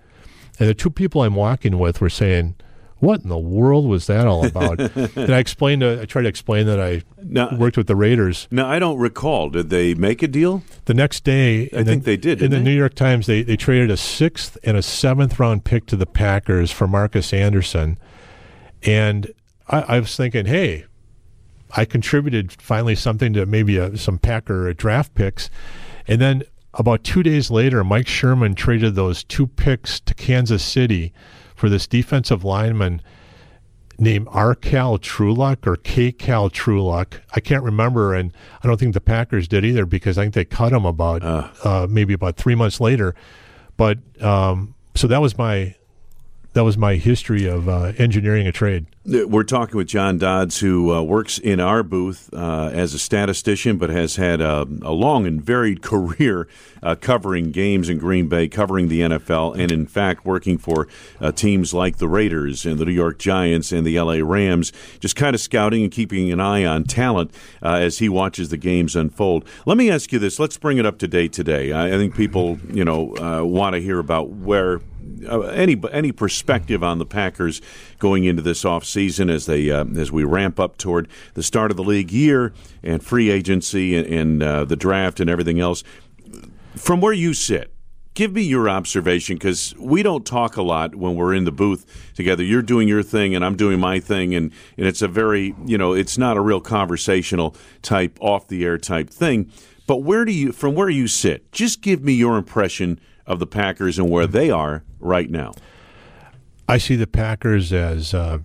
And 0.60 0.68
the 0.68 0.74
two 0.74 0.90
people 0.90 1.24
I'm 1.24 1.36
walking 1.36 1.80
with 1.80 2.02
were 2.02 2.10
saying, 2.10 2.56
"What 3.02 3.22
in 3.24 3.30
the 3.30 3.38
world 3.38 3.86
was 3.86 4.08
that 4.08 4.26
all 4.26 4.46
about?" 4.46 4.80
and 5.18 5.30
I 5.34 5.40
explained. 5.40 5.82
To, 5.82 6.02
I 6.02 6.06
tried 6.06 6.22
to 6.24 6.30
explain 6.30 6.66
that 6.68 6.80
I 6.80 7.02
Now- 7.22 7.56
worked 7.58 7.76
with 7.76 7.88
the 7.88 7.96
Raiders. 7.96 8.48
Now 8.50 8.68
I 8.70 8.80
don't 8.80 8.98
recall. 8.98 9.50
Did 9.50 9.70
they 9.70 9.94
make 9.94 10.24
a 10.24 10.28
deal? 10.28 10.64
The 10.86 10.94
next 10.94 11.24
day, 11.26 11.70
I 11.74 11.80
in 11.80 11.86
think 11.86 12.04
the, 12.04 12.12
they 12.12 12.18
did, 12.18 12.42
In 12.42 12.50
the 12.52 12.58
they? 12.58 12.64
New 12.64 12.76
York 12.76 12.94
Times, 12.96 13.26
they, 13.28 13.42
they 13.44 13.58
traded 13.58 13.92
a 13.92 13.98
sixth 13.98 14.58
and 14.64 14.78
a 14.78 14.82
seventh 14.82 15.40
round 15.40 15.66
pick 15.66 15.86
to 15.88 15.98
the 15.98 16.06
Packers 16.06 16.72
for 16.72 16.88
Marques 16.88 17.34
Anderson. 17.34 18.00
And 18.84 19.32
I, 19.68 19.82
I 19.82 20.00
was 20.00 20.16
thinking, 20.16 20.46
hey, 20.46 20.86
I 21.76 21.86
contributed 21.86 22.52
finally 22.52 22.96
something 22.96 23.34
to 23.34 23.46
maybe 23.46 23.78
a, 23.78 23.98
some 23.98 24.18
Packer 24.18 24.74
draft 24.74 25.14
picks. 25.14 25.50
And 26.08 26.20
then 26.20 26.44
about 26.74 27.04
two 27.04 27.24
days 27.24 27.52
later, 27.52 27.84
Mike 27.84 28.08
Sherman 28.08 28.56
traded 28.56 28.96
those 28.96 29.24
two 29.24 29.48
picks 29.48 30.00
to 30.02 30.14
Kansas 30.14 30.64
City 30.64 31.14
for 31.62 31.70
this 31.70 31.86
defensive 31.86 32.44
lineman 32.44 33.04
named 34.00 34.28
R. 34.32 34.56
Cal 34.56 34.98
Truluck 34.98 35.68
or 35.68 35.76
K. 35.76 36.12
Cal 36.12 36.50
Truluck. 36.50 37.22
I 37.36 37.40
can't 37.40 37.64
remember, 37.64 38.16
and 38.16 38.34
I 38.64 38.68
don't 38.68 38.80
think 38.80 38.96
the 38.96 39.00
Packers 39.00 39.48
did 39.48 39.64
either 39.64 39.86
because 39.86 40.18
I 40.18 40.24
think 40.24 40.34
they 40.34 40.44
cut 40.44 40.74
him 40.74 40.86
about 40.86 41.22
uh, 41.64 41.86
maybe 41.88 42.16
about 42.16 42.36
three 42.36 42.56
months 42.56 42.82
later. 42.82 43.14
But 43.78 44.00
um, 44.24 44.74
so 44.96 45.06
that 45.06 45.22
was 45.22 45.38
my 45.38 45.76
that 46.54 46.64
was 46.64 46.78
my 46.78 46.96
history 46.96 47.46
of 47.46 47.70
uh, 47.70 47.94
engineering 47.98 48.46
a 48.46 48.52
trade. 48.52 48.86
We're 49.06 49.44
talking 49.44 49.78
with 49.78 49.88
John 49.88 50.18
Dodds, 50.18 50.60
who 50.60 50.94
uh, 50.94 51.02
works 51.02 51.40
in 51.40 51.60
our 51.60 51.82
booth 51.82 52.30
uh, 52.34 52.70
as 52.74 52.94
a 52.94 53.00
statistician, 53.00 53.78
but 53.78 53.90
has 53.90 54.18
had 54.18 54.42
a, 54.42 54.68
a 54.84 54.92
long 54.92 55.26
and 55.26 55.42
varied 55.42 55.82
career 55.82 56.48
uh, 56.84 56.96
covering 56.96 57.52
games 57.52 57.90
in 57.90 57.98
Green 57.98 58.28
Bay, 58.28 58.48
covering 58.48 58.90
the 58.90 59.02
NFL, 59.02 59.58
and 59.58 59.72
in 59.72 59.88
fact 59.88 60.26
working 60.26 60.58
for 60.58 60.88
uh, 61.20 61.32
teams 61.32 61.74
like 61.74 61.98
the 61.98 62.08
Raiders 62.08 62.66
and 62.66 62.78
the 62.78 62.86
New 62.86 62.92
York 62.92 63.18
Giants 63.18 63.72
and 63.72 63.88
the 63.88 64.00
LA 64.00 64.20
Rams, 64.22 64.74
just 65.00 65.16
kind 65.16 65.34
of 65.34 65.42
scouting 65.42 65.84
and 65.84 65.92
keeping 65.92 66.32
an 66.32 66.40
eye 66.40 66.66
on 66.66 66.84
talent 66.84 67.34
uh, 67.64 67.76
as 67.76 68.00
he 68.00 68.10
watches 68.10 68.50
the 68.50 68.58
games 68.58 68.96
unfold. 68.96 69.46
Let 69.66 69.78
me 69.78 69.90
ask 69.90 70.12
you 70.12 70.20
this: 70.20 70.38
Let's 70.38 70.58
bring 70.58 70.78
it 70.78 70.86
up 70.86 71.00
to 71.00 71.08
date 71.08 71.34
today. 71.34 71.72
I, 71.72 71.88
I 71.88 71.98
think 71.98 72.14
people, 72.14 72.60
you 72.72 72.84
know, 72.84 73.16
uh, 73.18 73.44
want 73.44 73.74
to 73.74 73.82
hear 73.82 74.00
about 74.00 74.30
where 74.30 74.82
uh, 75.28 75.42
any 75.42 75.80
any 75.92 76.12
perspective 76.12 76.84
on 76.84 77.00
the 77.00 77.06
Packers 77.06 77.62
going 78.00 78.24
into 78.26 78.42
this 78.42 78.64
offseason 78.64 79.32
as 79.32 79.46
they 79.46 79.70
uh, 79.70 79.86
as 79.98 80.12
we 80.12 80.24
ramp 80.24 80.60
up 80.60 80.78
toward 80.78 81.08
the 81.34 81.44
start 81.44 81.72
of 81.72 81.78
the 81.78 81.84
league 81.84 82.12
year 82.12 82.54
and 82.84 83.04
free 83.04 83.30
agency 83.30 83.96
and, 83.96 84.08
and 84.08 84.44
uh, 84.44 84.66
the 84.66 84.76
draft 84.76 85.20
and 85.20 85.30
everything 85.30 85.60
else. 85.60 85.84
From 86.76 87.02
where 87.02 87.14
you 87.14 87.34
sit, 87.34 87.74
give 88.14 88.34
me 88.34 88.42
your 88.42 88.70
observation 88.70 89.36
because 89.36 89.76
we 89.78 90.04
don't 90.04 90.26
talk 90.26 90.58
a 90.58 90.62
lot 90.62 90.96
when 90.96 91.16
we're 91.16 91.34
in 91.34 91.44
the 91.44 91.52
booth 91.52 91.86
together. 92.16 92.44
You're 92.44 92.62
doing 92.62 92.88
your 92.88 93.04
thing 93.04 93.36
and 93.36 93.44
I'm 93.44 93.56
doing 93.56 93.80
my 93.80 94.00
thing, 94.00 94.34
and, 94.36 94.52
and 94.78 94.88
it's 94.88 95.02
a 95.02 95.08
very 95.08 95.56
you 95.66 95.78
know 95.78 95.94
it's 95.94 96.18
not 96.18 96.38
a 96.38 96.42
real 96.42 96.62
conversational 96.62 97.56
type 97.82 98.18
off 98.22 98.48
the 98.48 98.64
air 98.66 98.78
type 98.78 99.10
thing. 99.10 99.52
But 99.88 100.04
where 100.04 100.26
do 100.26 100.32
you 100.32 100.52
from 100.52 100.76
where 100.76 100.90
you 100.90 101.08
sit? 101.08 101.52
Just 101.52 101.82
give 101.82 102.04
me 102.04 102.14
your 102.14 102.38
impression 102.38 103.00
of 103.32 103.40
the 103.40 103.48
Packers 103.48 103.98
and 103.98 104.10
where 104.10 104.28
they 104.28 104.52
are 104.52 104.84
right 105.00 105.30
now. 105.30 105.54
I 106.68 106.78
see 106.78 106.96
the 106.96 107.08
Packers 107.08 107.72
as 107.72 108.14
uh, 108.14 108.40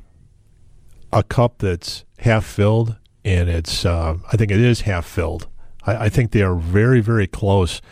a 1.13 1.23
cup 1.25 1.59
that's 1.59 2.05
half 2.21 2.45
filled, 2.45 2.97
and 3.25 3.49
it's 3.49 3.85
uh, 3.85 4.17
I 4.33 4.37
think 4.37 4.51
it 4.53 4.61
is 4.61 4.83
half 4.83 5.05
filled. 5.05 5.49
I, 5.85 6.07
I 6.07 6.09
think 6.09 6.31
they 6.31 6.43
are 6.43 6.55
very 6.55 7.01
very 7.01 7.27
close. 7.27 7.83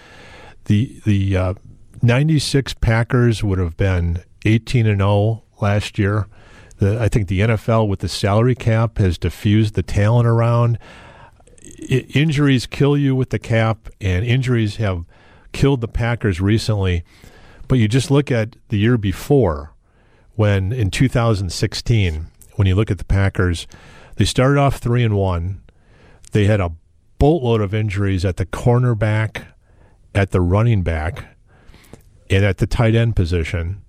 The 0.66 1.00
the 1.04 1.36
uh, 1.36 1.54
'96 2.00 2.74
Packers 2.74 3.42
would 3.42 3.58
have 3.58 3.76
been 3.76 4.22
18 4.44 4.86
and 4.86 5.00
0 5.00 5.42
last 5.60 5.98
year. 5.98 6.26
The, 6.78 7.00
I 7.00 7.08
think 7.08 7.28
the 7.28 7.40
NFL 7.40 7.88
with 7.88 8.00
the 8.00 8.08
salary 8.08 8.54
cap 8.54 8.98
has 8.98 9.18
diffused 9.18 9.74
the 9.74 9.82
talent 9.82 10.28
around. 10.28 10.78
I, 11.90 12.06
injuries 12.14 12.66
kill 12.66 12.96
you 12.96 13.16
with 13.16 13.30
the 13.30 13.38
cap, 13.38 13.88
and 14.00 14.24
injuries 14.24 14.76
have 14.76 15.04
killed 15.54 15.80
the 15.80 15.88
Packers 15.88 16.40
recently. 16.40 17.02
But 17.66 17.78
you 17.78 17.88
just 17.88 18.10
look 18.10 18.30
at 18.30 18.56
the 18.68 18.76
year 18.76 18.98
before, 18.98 19.72
when 20.34 20.70
in 20.72 20.90
2016, 20.90 22.26
when 22.56 22.68
you 22.68 22.74
look 22.74 22.90
at 22.90 22.98
the 22.98 23.04
Packers, 23.04 23.66
they 24.16 24.26
started 24.26 24.58
off 24.60 24.76
three 24.76 25.02
and 25.02 25.16
one. 25.16 25.62
They 26.32 26.44
had 26.44 26.60
a 26.60 26.72
boatload 27.18 27.62
of 27.62 27.72
injuries 27.72 28.24
at 28.24 28.36
the 28.36 28.44
cornerback, 28.44 29.44
at 30.14 30.30
the 30.32 30.40
running 30.42 30.82
back, 30.82 31.36
and 32.28 32.44
at 32.44 32.58
the 32.58 32.66
tight 32.66 32.94
end 32.94 33.16
position. 33.16 33.80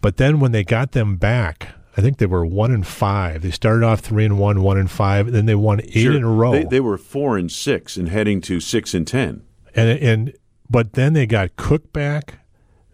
But 0.00 0.16
then 0.16 0.40
when 0.40 0.52
they 0.52 0.64
got 0.64 0.92
them 0.92 1.16
back, 1.16 1.68
I 1.96 2.00
think 2.00 2.16
they 2.18 2.26
were 2.26 2.46
one 2.46 2.72
and 2.72 2.86
five. 2.86 3.42
They 3.42 3.50
started 3.50 3.84
off 3.84 4.00
three 4.00 4.24
and 4.24 4.38
one, 4.38 4.62
one 4.62 4.78
and 4.78 4.90
five, 4.90 5.26
and 5.26 5.36
then 5.36 5.46
they 5.46 5.54
won 5.54 5.80
eight 5.82 5.92
Sure. 5.92 6.16
in 6.16 6.22
a 6.24 6.30
row. 6.30 6.52
They, 6.52 6.64
they 6.64 6.80
were 6.80 6.96
four 6.96 7.36
and 7.36 7.52
six 7.52 7.96
and 7.98 8.08
heading 8.08 8.40
to 8.42 8.58
six 8.60 8.94
and 8.94 9.06
ten. 9.06 9.42
and 9.74 9.90
and 10.00 10.32
but 10.72 10.94
then 10.94 11.12
they 11.12 11.26
got 11.26 11.54
Cook 11.56 11.92
back, 11.92 12.38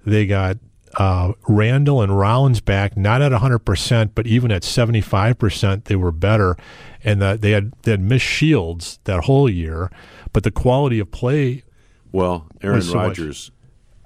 they 0.04 0.26
got 0.26 0.58
uh, 0.98 1.32
Randall 1.48 2.02
and 2.02 2.18
Rollins 2.18 2.60
back, 2.60 2.96
not 2.96 3.22
at 3.22 3.32
hundred 3.32 3.60
percent, 3.60 4.14
but 4.14 4.26
even 4.26 4.50
at 4.50 4.64
seventy 4.64 5.00
five 5.00 5.38
percent, 5.38 5.84
they 5.86 5.96
were 5.96 6.10
better, 6.12 6.56
and 7.04 7.22
that 7.22 7.40
they 7.40 7.52
had 7.52 7.72
they 7.82 7.92
had 7.92 8.00
missed 8.00 8.26
Shields 8.26 8.98
that 9.04 9.24
whole 9.24 9.48
year, 9.48 9.90
but 10.32 10.42
the 10.42 10.50
quality 10.50 10.98
of 10.98 11.10
play, 11.10 11.62
Well, 12.10 12.48
Aaron 12.62 12.82
so 12.82 12.94
much. 12.94 13.18
Rodgers. 13.18 13.50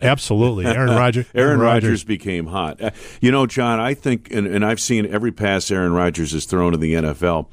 absolutely, 0.00 0.66
Aaron 0.66 0.90
Rodgers, 0.96 1.26
Aaron 1.34 1.60
Rodgers 1.60 2.04
became 2.04 2.46
hot. 2.48 2.80
Uh, 2.82 2.90
You 3.20 3.30
know, 3.30 3.46
John, 3.46 3.80
I 3.80 3.94
think, 3.94 4.28
and, 4.32 4.46
and 4.46 4.64
I've 4.64 4.80
seen 4.80 5.06
every 5.06 5.32
pass 5.32 5.70
Aaron 5.70 5.92
Rodgers 5.92 6.32
has 6.32 6.44
thrown 6.44 6.74
in 6.74 6.80
the 6.80 6.94
NFL, 6.94 7.48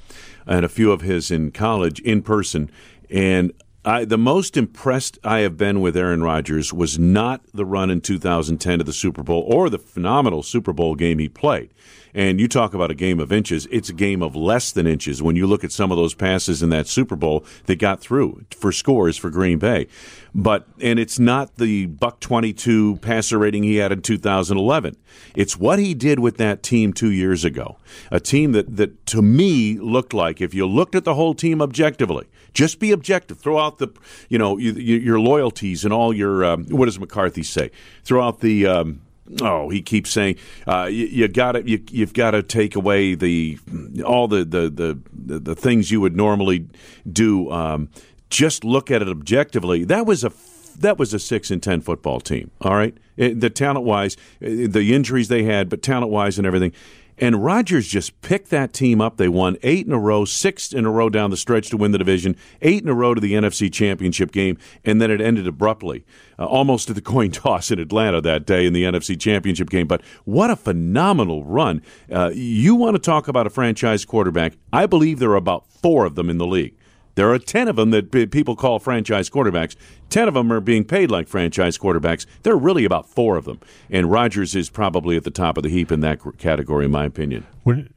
and 0.48 0.66
a 0.66 0.70
few 0.70 0.92
of 0.92 1.02
his 1.02 1.30
in 1.32 1.52
college 1.52 2.00
in 2.02 2.24
person, 2.24 2.70
and 3.10 3.54
I, 3.86 4.04
the 4.04 4.18
most 4.18 4.58
impressed 4.58 5.18
I 5.24 5.40
have 5.40 5.56
been 5.56 5.80
with 5.80 5.96
Aaron 5.96 6.22
Rodgers 6.22 6.74
was 6.74 7.00
not 7.00 7.42
the 7.54 7.64
run 7.64 7.90
in 7.90 8.02
2010 8.02 8.80
to 8.80 8.84
the 8.84 8.92
Super 8.92 9.24
Bowl 9.24 9.46
or 9.48 9.70
the 9.70 9.80
phenomenal 9.80 10.44
Super 10.44 10.74
Bowl 10.74 10.96
game 10.96 11.20
he 11.20 11.30
played. 11.30 11.70
And 12.14 12.42
you 12.42 12.48
talk 12.48 12.74
about 12.74 12.92
a 12.92 12.96
game 12.96 13.20
of 13.20 13.32
inches, 13.32 13.68
it's 13.72 13.90
a 13.90 13.94
game 13.94 14.22
of 14.22 14.36
less 14.36 14.72
than 14.72 14.86
inches 14.86 15.22
when 15.22 15.36
you 15.38 15.48
look 15.48 15.64
at 15.64 15.72
some 15.72 15.92
of 15.92 15.98
those 15.98 16.14
passes 16.14 16.62
in 16.62 16.70
that 16.72 16.88
Super 16.88 17.16
Bowl 17.16 17.46
that 17.68 17.78
got 17.78 18.02
through 18.02 18.44
for 18.52 18.72
scores 18.74 19.16
for 19.16 19.30
Green 19.30 19.60
Bay. 19.60 19.88
But 20.36 20.68
and 20.82 21.00
it's 21.00 21.20
not 21.20 21.56
the 21.56 21.86
buck 21.86 22.20
22 22.20 22.98
passer 22.98 23.38
rating 23.38 23.64
he 23.64 23.78
had 23.78 23.92
in 23.92 24.02
2011. 24.02 24.98
It's 25.36 25.58
what 25.58 25.80
he 25.80 25.94
did 25.94 26.20
with 26.20 26.38
that 26.38 26.64
team 26.64 26.92
2 26.94 27.12
years 27.12 27.46
ago. 27.46 27.78
A 28.12 28.20
team 28.20 28.52
that 28.52 28.76
that 28.76 29.06
to 29.08 29.22
me 29.22 29.78
looked 29.80 30.14
like 30.14 30.42
if 30.42 30.54
you 30.54 30.66
looked 30.66 30.96
at 30.96 31.06
the 31.06 31.16
whole 31.16 31.34
team 31.34 31.62
objectively, 31.62 32.28
just 32.54 32.80
be 32.80 32.92
objective. 32.92 33.40
Throw 33.40 33.58
out 33.58 33.78
the, 33.78 33.90
you 34.30 34.38
know, 34.38 34.58
your 34.58 35.20
loyalties 35.20 35.84
and 35.86 35.94
all 35.94 36.14
your. 36.14 36.44
Um, 36.44 36.66
what 36.66 36.86
does 36.86 37.00
McCarthy 37.00 37.44
say? 37.44 37.72
Throw 38.04 38.26
out 38.26 38.40
the. 38.40 38.68
Um, 38.68 39.02
oh, 39.42 39.70
he 39.70 39.82
keeps 39.82 40.10
saying 40.10 40.38
uh, 40.68 40.86
you, 40.86 41.06
you 41.06 41.28
got 41.28 41.54
to 41.54 41.70
you, 41.70 41.84
you've 41.90 42.14
got 42.14 42.32
to 42.32 42.44
take 42.44 42.76
away 42.76 43.16
the 43.16 43.58
all 44.06 44.28
the 44.28 44.44
the, 44.44 44.70
the 44.70 45.40
the 45.40 45.56
things 45.56 45.92
you 45.92 46.02
would 46.02 46.16
normally 46.16 46.68
do. 47.12 47.52
Um, 47.52 47.90
just 48.30 48.64
look 48.64 48.92
at 48.92 49.02
it 49.02 49.08
objectively. 49.08 49.84
That 49.84 50.06
was 50.06 50.24
a 50.24 50.32
that 50.80 50.98
was 50.98 51.14
a 51.14 51.20
six 51.20 51.52
and 51.52 51.62
ten 51.62 51.82
football 51.82 52.20
team. 52.20 52.52
All 52.62 52.76
right, 52.76 52.96
the 53.18 53.50
talent 53.50 53.86
wise, 53.86 54.18
the 54.40 54.94
injuries 54.94 55.28
they 55.28 55.44
had, 55.44 55.70
but 55.70 55.82
talent 55.82 56.12
wise 56.12 56.38
and 56.38 56.48
everything. 56.48 56.74
And 57.20 57.44
Rodgers 57.44 57.88
just 57.88 58.22
picked 58.22 58.50
that 58.50 58.72
team 58.72 59.02
up. 59.02 59.18
They 59.18 59.28
won 59.28 59.58
eight 59.62 59.86
in 59.86 59.92
a 59.92 60.00
row, 60.00 60.24
six 60.24 60.72
in 60.72 60.86
a 60.86 60.92
row 60.92 61.10
down 61.10 61.32
the 61.32 61.38
stretch 61.38 61.70
to 61.70 61.78
win 61.78 61.92
the 61.92 61.98
division, 61.98 62.38
eight 62.62 62.82
in 62.82 62.90
a 62.90 62.94
row 62.94 63.14
to 63.14 63.20
the 63.20 63.34
NFC 63.34 63.72
Championship 63.72 64.32
game, 64.32 64.58
and 64.86 65.02
then 65.02 65.12
it 65.12 65.20
ended 65.20 65.46
abruptly, 65.46 66.06
uh, 66.38 66.46
almost 66.46 66.88
to 66.88 66.94
the 66.94 67.02
coin 67.10 67.32
toss 67.32 67.72
in 67.72 67.80
Atlanta 67.80 68.22
that 68.22 68.46
day 68.46 68.66
in 68.66 68.74
the 68.74 68.84
NFC 68.84 69.20
Championship 69.20 69.70
game. 69.70 69.88
But 69.88 70.02
what 70.24 70.50
a 70.50 70.56
phenomenal 70.56 71.44
run. 71.44 71.82
Uh, 72.12 72.32
you 72.34 72.76
want 72.76 72.96
to 72.96 73.02
talk 73.02 73.28
about 73.28 73.46
a 73.46 73.50
franchise 73.50 74.06
quarterback? 74.06 74.54
I 74.72 74.86
believe 74.86 75.20
there 75.20 75.32
are 75.32 75.36
about 75.36 75.68
four 75.68 76.06
of 76.06 76.16
them 76.16 76.30
in 76.30 76.38
the 76.38 76.48
league. 76.48 76.76
There 77.20 77.34
are 77.34 77.38
10 77.38 77.68
of 77.68 77.76
them 77.76 77.90
that 77.90 78.32
people 78.32 78.56
call 78.56 78.80
franchise 78.80 79.30
quarterbacks. 79.30 79.76
10 80.10 80.30
of 80.30 80.36
them 80.36 80.54
are 80.54 80.62
being 80.62 80.86
paid 80.86 81.12
like 81.12 81.28
franchise 81.28 81.78
quarterbacks. 81.78 82.26
There 82.44 82.54
are 82.54 82.58
really 82.58 82.86
about 82.86 83.10
four 83.10 83.36
of 83.36 83.44
them. 83.44 83.60
And 83.90 84.10
Rodgers 84.10 84.56
is 84.56 84.70
probably 84.70 85.18
at 85.18 85.26
the 85.26 85.30
top 85.30 85.58
of 85.58 85.64
the 85.64 85.70
heap 85.70 85.92
in 85.92 86.00
that 86.00 86.22
category, 86.38 86.86
in 86.86 86.92
my 86.92 87.04
opinion. 87.04 87.46
We're, 87.66 87.88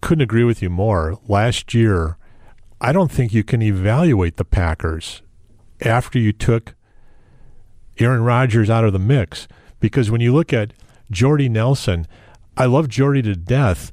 couldn't 0.00 0.22
agree 0.22 0.44
with 0.44 0.62
you 0.62 0.70
more. 0.70 1.18
Last 1.26 1.74
year, 1.74 2.16
I 2.80 2.92
don't 2.92 3.10
think 3.10 3.34
you 3.34 3.42
can 3.42 3.60
evaluate 3.60 4.36
the 4.36 4.44
Packers 4.44 5.20
after 5.80 6.20
you 6.20 6.32
took 6.32 6.76
Aaron 7.98 8.22
Rodgers 8.22 8.70
out 8.70 8.84
of 8.84 8.92
the 8.92 9.00
mix. 9.00 9.48
Because 9.80 10.12
when 10.12 10.20
you 10.20 10.32
look 10.32 10.52
at 10.52 10.74
Jordy 11.10 11.48
Nelson, 11.48 12.06
I 12.56 12.66
love 12.66 12.88
Jordy 12.88 13.22
to 13.22 13.34
death, 13.34 13.90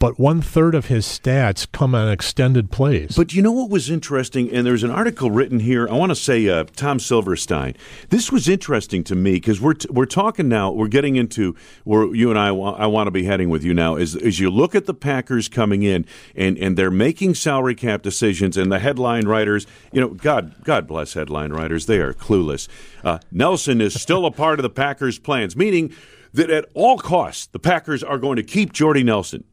but 0.00 0.18
one 0.18 0.40
third 0.40 0.74
of 0.74 0.86
his 0.86 1.04
stats 1.04 1.70
come 1.70 1.94
on 1.94 2.10
extended 2.10 2.70
plays. 2.70 3.14
But 3.16 3.34
you 3.34 3.42
know 3.42 3.52
what 3.52 3.68
was 3.68 3.90
interesting? 3.90 4.50
And 4.50 4.66
there's 4.66 4.82
an 4.82 4.90
article 4.90 5.30
written 5.30 5.60
here. 5.60 5.86
I 5.88 5.92
want 5.92 6.10
to 6.10 6.16
say 6.16 6.48
uh, 6.48 6.64
Tom 6.74 6.98
Silverstein. 6.98 7.76
This 8.08 8.32
was 8.32 8.48
interesting 8.48 9.04
to 9.04 9.14
me 9.14 9.34
because 9.34 9.60
we're 9.60 9.74
t- 9.74 9.88
we're 9.92 10.06
talking 10.06 10.48
now. 10.48 10.72
We're 10.72 10.88
getting 10.88 11.16
into 11.16 11.54
where 11.84 12.12
you 12.14 12.30
and 12.30 12.38
I 12.38 12.48
I 12.48 12.86
want 12.86 13.08
to 13.08 13.10
be 13.10 13.24
heading 13.24 13.50
with 13.50 13.62
you 13.62 13.74
now. 13.74 13.96
Is 13.96 14.16
as 14.16 14.40
you 14.40 14.50
look 14.50 14.74
at 14.74 14.86
the 14.86 14.94
Packers 14.94 15.48
coming 15.48 15.82
in 15.82 16.06
and 16.34 16.56
and 16.56 16.78
they're 16.78 16.90
making 16.90 17.34
salary 17.34 17.74
cap 17.74 18.00
decisions, 18.00 18.56
and 18.56 18.72
the 18.72 18.78
headline 18.78 19.28
writers, 19.28 19.66
you 19.92 20.00
know, 20.00 20.08
God 20.08 20.54
God 20.64 20.86
bless 20.86 21.12
headline 21.12 21.52
writers, 21.52 21.84
they 21.84 21.98
are 21.98 22.14
clueless. 22.14 22.68
Uh, 23.04 23.18
Nelson 23.30 23.82
is 23.82 24.00
still 24.00 24.24
a 24.24 24.30
part 24.30 24.58
of 24.58 24.62
the 24.62 24.70
Packers' 24.70 25.18
plans, 25.18 25.54
meaning 25.56 25.92
that 26.32 26.48
at 26.48 26.70
all 26.72 26.96
costs 26.96 27.46
the 27.48 27.58
Packers 27.58 28.02
are 28.02 28.16
going 28.16 28.36
to 28.36 28.42
keep 28.42 28.72
Jordy 28.72 29.02
Nelson. 29.02 29.44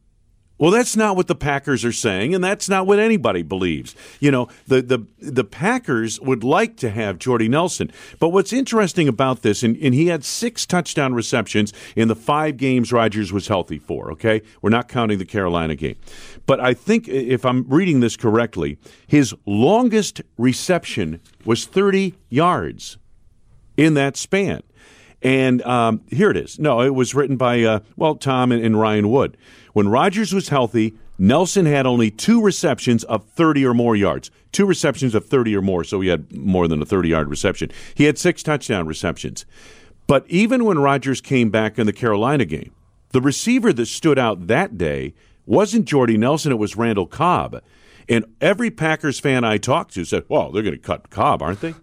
Well, 0.58 0.72
that's 0.72 0.96
not 0.96 1.14
what 1.14 1.28
the 1.28 1.36
Packers 1.36 1.84
are 1.84 1.92
saying, 1.92 2.34
and 2.34 2.42
that's 2.42 2.68
not 2.68 2.86
what 2.86 2.98
anybody 2.98 3.42
believes. 3.42 3.94
You 4.18 4.32
know, 4.32 4.48
the 4.66 4.82
the 4.82 5.06
the 5.20 5.44
Packers 5.44 6.20
would 6.20 6.42
like 6.42 6.76
to 6.78 6.90
have 6.90 7.18
Jordy 7.18 7.48
Nelson, 7.48 7.92
but 8.18 8.30
what's 8.30 8.52
interesting 8.52 9.06
about 9.06 9.42
this, 9.42 9.62
and, 9.62 9.76
and 9.76 9.94
he 9.94 10.08
had 10.08 10.24
six 10.24 10.66
touchdown 10.66 11.14
receptions 11.14 11.72
in 11.94 12.08
the 12.08 12.16
five 12.16 12.56
games 12.56 12.92
Rodgers 12.92 13.32
was 13.32 13.46
healthy 13.46 13.78
for. 13.78 14.10
Okay, 14.12 14.42
we're 14.60 14.70
not 14.70 14.88
counting 14.88 15.18
the 15.18 15.24
Carolina 15.24 15.76
game, 15.76 15.96
but 16.46 16.58
I 16.58 16.74
think 16.74 17.06
if 17.08 17.44
I'm 17.44 17.64
reading 17.68 18.00
this 18.00 18.16
correctly, 18.16 18.78
his 19.06 19.34
longest 19.46 20.22
reception 20.36 21.20
was 21.44 21.66
30 21.66 22.14
yards 22.30 22.98
in 23.76 23.94
that 23.94 24.16
span. 24.16 24.62
And 25.22 25.62
um, 25.62 26.02
here 26.08 26.30
it 26.30 26.36
is. 26.36 26.58
No, 26.58 26.80
it 26.80 26.94
was 26.94 27.14
written 27.14 27.36
by, 27.36 27.62
uh, 27.62 27.80
well, 27.96 28.14
Tom 28.14 28.52
and, 28.52 28.64
and 28.64 28.78
Ryan 28.78 29.08
Wood. 29.08 29.36
When 29.72 29.88
Rodgers 29.88 30.32
was 30.32 30.48
healthy, 30.48 30.94
Nelson 31.18 31.66
had 31.66 31.86
only 31.86 32.10
two 32.10 32.40
receptions 32.40 33.02
of 33.04 33.24
30 33.24 33.66
or 33.66 33.74
more 33.74 33.96
yards. 33.96 34.30
Two 34.52 34.64
receptions 34.64 35.14
of 35.14 35.26
30 35.26 35.56
or 35.56 35.62
more, 35.62 35.82
so 35.82 36.00
he 36.00 36.08
had 36.08 36.32
more 36.32 36.68
than 36.68 36.80
a 36.80 36.86
30 36.86 37.08
yard 37.08 37.28
reception. 37.28 37.70
He 37.94 38.04
had 38.04 38.18
six 38.18 38.42
touchdown 38.42 38.86
receptions. 38.86 39.44
But 40.06 40.24
even 40.28 40.64
when 40.64 40.78
Rodgers 40.78 41.20
came 41.20 41.50
back 41.50 41.78
in 41.78 41.86
the 41.86 41.92
Carolina 41.92 42.44
game, 42.44 42.72
the 43.10 43.20
receiver 43.20 43.72
that 43.72 43.86
stood 43.86 44.18
out 44.18 44.46
that 44.46 44.78
day 44.78 45.14
wasn't 45.44 45.86
Jordy 45.86 46.16
Nelson, 46.16 46.52
it 46.52 46.58
was 46.58 46.76
Randall 46.76 47.06
Cobb. 47.06 47.60
And 48.08 48.24
every 48.40 48.70
Packers 48.70 49.20
fan 49.20 49.44
I 49.44 49.58
talked 49.58 49.94
to 49.94 50.04
said, 50.04 50.24
well, 50.28 50.50
they're 50.50 50.62
going 50.62 50.74
to 50.74 50.80
cut 50.80 51.10
Cobb, 51.10 51.42
aren't 51.42 51.60
they? 51.60 51.74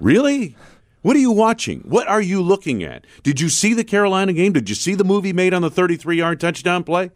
Really? 0.00 0.56
What 1.02 1.16
are 1.16 1.20
you 1.20 1.30
watching? 1.30 1.80
What 1.80 2.08
are 2.08 2.20
you 2.20 2.42
looking 2.42 2.82
at? 2.82 3.04
Did 3.22 3.40
you 3.40 3.48
see 3.48 3.74
the 3.74 3.84
Carolina 3.84 4.32
game? 4.32 4.52
Did 4.52 4.68
you 4.68 4.74
see 4.74 4.94
the 4.94 5.04
movie 5.04 5.32
made 5.32 5.54
on 5.54 5.62
the 5.62 5.70
33 5.70 6.16
yard 6.18 6.40
touchdown 6.40 6.84
play? 6.84 7.10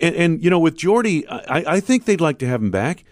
And, 0.00 0.14
and, 0.16 0.42
you 0.42 0.50
know, 0.50 0.58
with 0.58 0.76
Jordy, 0.76 1.26
I, 1.28 1.74
I 1.74 1.80
think 1.80 2.04
they'd 2.04 2.20
like 2.20 2.38
to 2.38 2.46
have 2.46 2.60
him 2.60 2.72
back, 2.72 3.04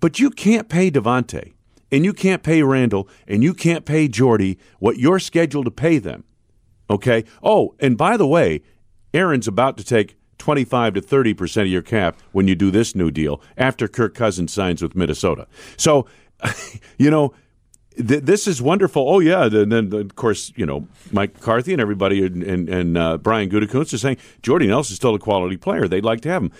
but 0.00 0.18
you 0.18 0.28
can't 0.28 0.68
pay 0.68 0.90
Davante, 0.90 1.54
and 1.90 2.04
you 2.04 2.12
can't 2.12 2.42
pay 2.42 2.62
Randall, 2.62 3.08
and 3.26 3.42
you 3.42 3.54
can't 3.54 3.86
pay 3.86 4.06
Jordy 4.06 4.58
what 4.78 4.98
you're 4.98 5.18
scheduled 5.18 5.64
to 5.64 5.70
pay 5.70 5.98
them. 5.98 6.24
Okay? 6.90 7.24
Oh, 7.42 7.74
and 7.80 7.96
by 7.96 8.18
the 8.18 8.26
way, 8.26 8.60
Aaron's 9.14 9.48
about 9.48 9.78
to 9.78 9.84
take 9.84 10.16
25 10.38 10.94
to 10.94 11.00
30% 11.00 11.62
of 11.62 11.68
your 11.68 11.82
cap 11.82 12.18
when 12.32 12.46
you 12.46 12.54
do 12.54 12.70
this 12.70 12.94
new 12.94 13.10
deal 13.10 13.40
after 13.56 13.88
Kirk 13.88 14.14
Cousins 14.14 14.52
signs 14.52 14.82
with 14.82 14.94
Minnesota. 14.94 15.46
So, 15.78 16.06
you 16.98 17.10
know, 17.10 17.32
th- 17.96 18.22
this 18.22 18.46
is 18.46 18.60
wonderful. 18.62 19.08
Oh 19.08 19.20
yeah, 19.20 19.44
and 19.44 19.72
then 19.72 19.92
of 19.92 20.16
course 20.16 20.52
you 20.56 20.66
know 20.66 20.86
Mike 21.12 21.34
McCarthy 21.34 21.72
and 21.72 21.80
everybody 21.80 22.24
and 22.24 22.42
and, 22.42 22.68
and 22.68 22.98
uh, 22.98 23.18
Brian 23.18 23.50
Gutekunst 23.50 23.92
are 23.94 23.98
saying 23.98 24.18
Jordy 24.42 24.66
Nelson's 24.66 24.96
still 24.96 25.14
a 25.14 25.18
quality 25.18 25.56
player. 25.56 25.88
They'd 25.88 26.04
like 26.04 26.20
to 26.22 26.28
have 26.28 26.42
him, 26.42 26.52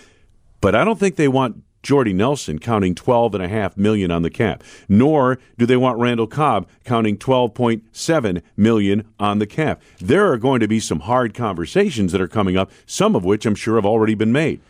but 0.61 0.75
I 0.75 0.83
don't 0.83 0.99
think 0.99 1.15
they 1.15 1.27
want 1.27 1.63
Jordy 1.83 2.13
Nelson 2.13 2.59
counting 2.59 2.95
twelve 2.95 3.33
and 3.35 3.43
a 3.43 3.47
half 3.47 3.77
million 3.77 4.11
on 4.11 4.21
the 4.21 4.29
cap, 4.29 4.63
nor 4.89 5.39
do 5.57 5.65
they 5.65 5.77
want 5.77 5.99
Randall 5.99 6.27
Cobb 6.27 6.67
counting 6.83 7.17
twelve 7.17 7.53
point 7.53 7.83
seven 7.91 8.41
million 8.55 9.07
on 9.19 9.39
the 9.39 9.47
cap. 9.47 9.81
There 9.99 10.31
are 10.31 10.37
going 10.37 10.59
to 10.59 10.67
be 10.67 10.79
some 10.79 11.01
hard 11.01 11.33
conversations 11.33 12.11
that 12.11 12.21
are 12.21 12.27
coming 12.27 12.57
up, 12.57 12.71
some 12.85 13.15
of 13.15 13.23
which 13.23 13.45
I'm 13.45 13.55
sure 13.55 13.75
have 13.75 13.85
already 13.85 14.15
been 14.15 14.31
made 14.31 14.61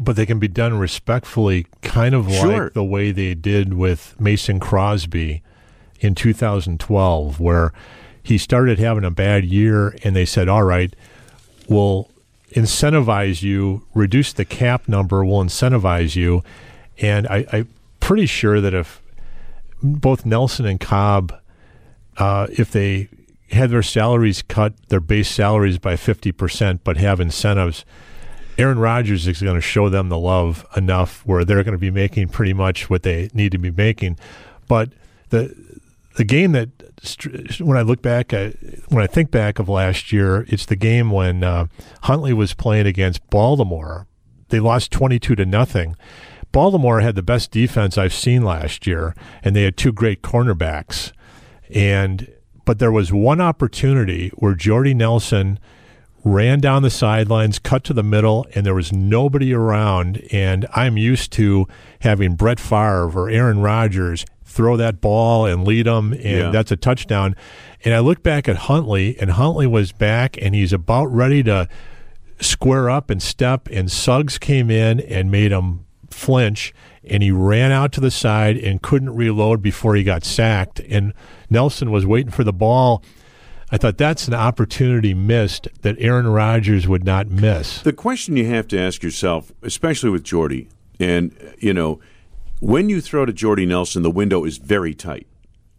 but 0.00 0.16
they 0.16 0.26
can 0.26 0.38
be 0.38 0.46
done 0.46 0.78
respectfully, 0.78 1.66
kind 1.82 2.14
of 2.14 2.30
sure. 2.30 2.64
like 2.64 2.72
the 2.72 2.84
way 2.84 3.10
they 3.10 3.34
did 3.34 3.74
with 3.74 4.14
Mason 4.20 4.60
Crosby 4.60 5.42
in 6.00 6.14
2012 6.14 7.40
where 7.40 7.72
he 8.22 8.38
started 8.38 8.78
having 8.78 9.04
a 9.04 9.10
bad 9.10 9.44
year 9.44 9.96
and 10.04 10.14
they 10.14 10.24
said, 10.24 10.48
all 10.48 10.62
right, 10.62 10.94
we'll 11.68 12.10
incentivize 12.50 13.42
you, 13.42 13.86
reduce 13.94 14.32
the 14.32 14.44
cap 14.44 14.88
number, 14.88 15.24
we'll 15.24 15.42
incentivize 15.42 16.16
you. 16.16 16.42
And 16.98 17.26
I, 17.26 17.46
I'm 17.52 17.68
pretty 18.00 18.26
sure 18.26 18.60
that 18.60 18.74
if 18.74 19.02
both 19.82 20.26
Nelson 20.26 20.66
and 20.66 20.80
Cobb, 20.80 21.32
uh, 22.16 22.48
if 22.50 22.70
they 22.70 23.08
had 23.50 23.70
their 23.70 23.82
salaries 23.82 24.42
cut, 24.42 24.74
their 24.88 25.00
base 25.00 25.30
salaries 25.30 25.78
by 25.78 25.94
50%, 25.94 26.80
but 26.84 26.96
have 26.96 27.20
incentives, 27.20 27.84
Aaron 28.58 28.78
Rodgers 28.78 29.26
is 29.28 29.40
going 29.40 29.54
to 29.54 29.60
show 29.60 29.88
them 29.88 30.08
the 30.08 30.18
love 30.18 30.66
enough 30.76 31.24
where 31.24 31.44
they're 31.44 31.62
going 31.62 31.72
to 31.72 31.78
be 31.78 31.92
making 31.92 32.28
pretty 32.28 32.52
much 32.52 32.90
what 32.90 33.04
they 33.04 33.30
need 33.32 33.52
to 33.52 33.58
be 33.58 33.70
making. 33.70 34.18
But 34.66 34.90
the 35.28 35.54
the 36.18 36.24
game 36.24 36.50
that 36.52 36.68
when 37.60 37.76
I 37.76 37.82
look 37.82 38.02
back, 38.02 38.32
at, 38.32 38.56
when 38.88 39.04
I 39.04 39.06
think 39.06 39.30
back 39.30 39.60
of 39.60 39.68
last 39.68 40.12
year, 40.12 40.44
it's 40.48 40.66
the 40.66 40.74
game 40.74 41.12
when 41.12 41.44
uh, 41.44 41.68
Hundley 42.02 42.32
was 42.32 42.54
playing 42.54 42.88
against 42.88 43.30
Baltimore. 43.30 44.08
They 44.48 44.58
lost 44.58 44.90
twenty-two 44.90 45.36
to 45.36 45.46
nothing. 45.46 45.94
Baltimore 46.50 47.00
had 47.00 47.14
the 47.14 47.22
best 47.22 47.52
defense 47.52 47.96
I've 47.96 48.12
seen 48.12 48.42
last 48.42 48.84
year, 48.84 49.14
and 49.44 49.54
they 49.54 49.62
had 49.62 49.76
two 49.76 49.92
great 49.92 50.22
cornerbacks. 50.22 51.12
And 51.72 52.34
but 52.64 52.80
there 52.80 52.92
was 52.92 53.12
one 53.12 53.40
opportunity 53.40 54.30
where 54.34 54.54
Jordy 54.54 54.94
Nelson 54.94 55.60
ran 56.32 56.60
down 56.60 56.82
the 56.82 56.90
sidelines, 56.90 57.58
cut 57.58 57.84
to 57.84 57.92
the 57.94 58.02
middle, 58.02 58.46
and 58.54 58.64
there 58.66 58.74
was 58.74 58.92
nobody 58.92 59.52
around. 59.52 60.22
And 60.30 60.66
I'm 60.74 60.96
used 60.96 61.32
to 61.32 61.66
having 62.00 62.34
Brett 62.34 62.60
Favre 62.60 63.10
or 63.14 63.28
Aaron 63.30 63.60
Rodgers 63.60 64.24
throw 64.44 64.76
that 64.76 65.00
ball 65.00 65.46
and 65.46 65.66
lead 65.66 65.86
them, 65.86 66.12
and 66.12 66.22
Yeah. 66.22 66.50
that's 66.50 66.72
a 66.72 66.76
touchdown. 66.76 67.36
And 67.84 67.94
I 67.94 67.98
look 68.00 68.22
back 68.22 68.48
at 68.48 68.56
Hundley, 68.56 69.16
and 69.20 69.30
Hundley 69.32 69.66
was 69.66 69.92
back, 69.92 70.36
and 70.40 70.54
he's 70.54 70.72
about 70.72 71.06
ready 71.06 71.42
to 71.44 71.68
square 72.40 72.88
up 72.88 73.10
and 73.10 73.22
step, 73.22 73.68
and 73.70 73.90
Suggs 73.90 74.38
came 74.38 74.70
in 74.70 75.00
and 75.00 75.30
made 75.30 75.52
him 75.52 75.80
flinch, 76.10 76.72
and 77.08 77.22
he 77.22 77.30
ran 77.30 77.72
out 77.72 77.92
to 77.92 78.00
the 78.00 78.10
side 78.10 78.56
and 78.56 78.80
couldn't 78.82 79.14
reload 79.14 79.62
before 79.62 79.94
he 79.94 80.02
got 80.02 80.24
sacked. 80.24 80.80
And 80.88 81.12
Nelson 81.50 81.90
was 81.90 82.06
waiting 82.06 82.32
for 82.32 82.44
the 82.44 82.52
ball. 82.52 83.02
I 83.70 83.76
thought 83.76 83.98
that's 83.98 84.26
an 84.28 84.34
opportunity 84.34 85.12
missed 85.12 85.68
that 85.82 85.96
Aaron 85.98 86.26
Rodgers 86.26 86.88
would 86.88 87.04
not 87.04 87.28
miss. 87.28 87.82
The 87.82 87.92
question 87.92 88.36
you 88.36 88.46
have 88.46 88.66
to 88.68 88.78
ask 88.80 89.02
yourself, 89.02 89.52
especially 89.62 90.08
with 90.10 90.24
Jordy, 90.24 90.68
and 90.98 91.34
you 91.58 91.74
know, 91.74 92.00
when 92.60 92.88
you 92.88 93.00
throw 93.00 93.26
to 93.26 93.32
Jordy 93.32 93.66
Nelson, 93.66 94.02
the 94.02 94.10
window 94.10 94.44
is 94.44 94.56
very 94.56 94.94
tight, 94.94 95.26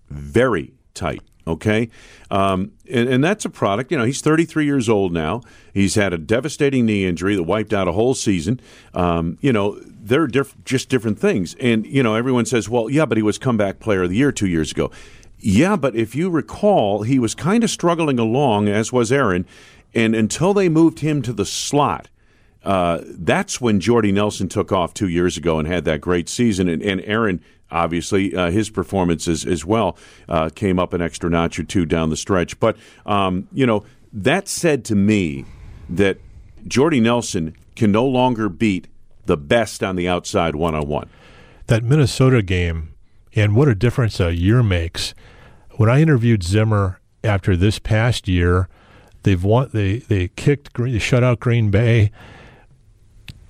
very 0.10 0.74
tight. 0.93 1.22
Okay, 1.48 1.89
um, 2.29 2.74
and, 2.88 3.10
and 3.10 3.24
that's 3.24 3.43
a 3.43 3.50
product. 3.50 3.91
You 3.91 3.98
know, 3.98 4.03
he's 4.03 4.22
33 4.22 4.65
years 4.65 4.88
old 4.88 5.12
now. 5.12 5.41
He's 5.74 5.96
had 5.96 6.13
a 6.13 6.17
devastating 6.19 6.86
knee 6.86 7.08
injury 7.08 7.36
that 7.36 7.43
wiped 7.43 7.74
out 7.74 7.88
a 7.88 7.91
whole 7.93 8.13
season. 8.13 8.60
Um, 8.93 9.39
you 9.41 9.51
know, 9.51 9.79
they're 9.84 10.27
diff- 10.27 10.55
just 10.63 10.89
different 10.89 11.17
things. 11.17 11.55
And 11.60 11.88
you 11.88 12.03
know, 12.03 12.13
everyone 12.13 12.46
says, 12.46 12.69
"Well, 12.69 12.88
yeah, 12.88 13.05
but 13.05 13.17
he 13.17 13.24
was 13.24 13.39
comeback 13.39 13.79
player 13.79 14.03
of 14.03 14.12
the 14.12 14.15
year 14.15 14.31
two 14.31 14.48
years 14.48 14.72
ago." 14.72 14.91
Yeah, 15.39 15.75
but 15.75 15.96
if 15.96 16.15
you 16.15 16.29
recall, 16.29 17.03
he 17.03 17.17
was 17.19 17.34
kind 17.34 17.63
of 17.63 17.69
struggling 17.69 18.19
along, 18.19 18.67
as 18.67 18.91
was 18.91 19.12
Aaron, 19.12 19.46
and 19.93 20.13
until 20.15 20.53
they 20.53 20.69
moved 20.69 21.00
him 21.00 21.22
to 21.24 21.34
the 21.34 21.46
slot. 21.46 22.10
Uh, 22.62 23.00
that's 23.05 23.62
when 23.62 23.79
Jordy 23.79 24.12
Nelson 24.12 24.50
took 24.50 24.74
off 24.74 24.93
two 24.93 25.08
years 25.08 25.38
ago 25.38 25.60
and 25.60 25.67
had 25.67 25.86
that 25.86 26.01
great 26.01 26.27
season. 26.27 26.67
And, 26.67 26.84
and 26.84 27.01
Aaron, 27.05 27.41
obviously, 27.72 28.36
uh, 28.36 28.51
his 28.51 28.69
performances 28.69 29.46
as 29.46 29.63
well 29.63 29.98
uh, 30.27 30.50
came 30.53 30.77
up 30.77 30.91
an 30.91 31.01
extra 31.01 31.29
notch 31.29 31.58
or 31.58 31.63
two 31.63 31.86
down 31.86 32.10
the 32.10 32.17
stretch. 32.17 32.60
But, 32.60 32.75
um, 33.05 33.48
you 33.53 33.65
know, 33.65 33.86
that 34.12 34.50
said 34.50 34.84
to 34.86 34.96
me 34.96 35.46
that 35.88 36.17
Jordy 36.67 37.00
Nelson 37.00 37.55
can 37.77 37.93
no 37.93 38.05
longer 38.05 38.50
beat 38.50 38.89
the 39.25 39.38
best 39.38 39.81
on 39.81 39.96
the 39.96 40.10
outside 40.10 40.53
one 40.53 40.75
on 40.75 40.86
one. 40.86 41.10
that 41.67 41.84
Minnesota 41.84 42.41
game 42.41 42.88
and 43.36 43.55
what 43.55 43.67
a 43.67 43.75
difference 43.75 44.19
a 44.19 44.33
year 44.33 44.63
makes. 44.63 45.13
When 45.77 45.89
I 45.89 46.01
interviewed 46.01 46.43
Zimmer 46.43 47.00
after 47.24 47.55
this 47.55 47.79
past 47.79 48.27
year, 48.27 48.67
they've 49.24 49.43
won. 49.43 49.69
They 49.74 49.98
they 50.00 50.29
kicked 50.29 50.74
Green, 50.74 50.93
they 50.93 51.00
shut 51.00 51.24
out 51.24 51.39
Green 51.39 51.71
Bay. 51.71 52.12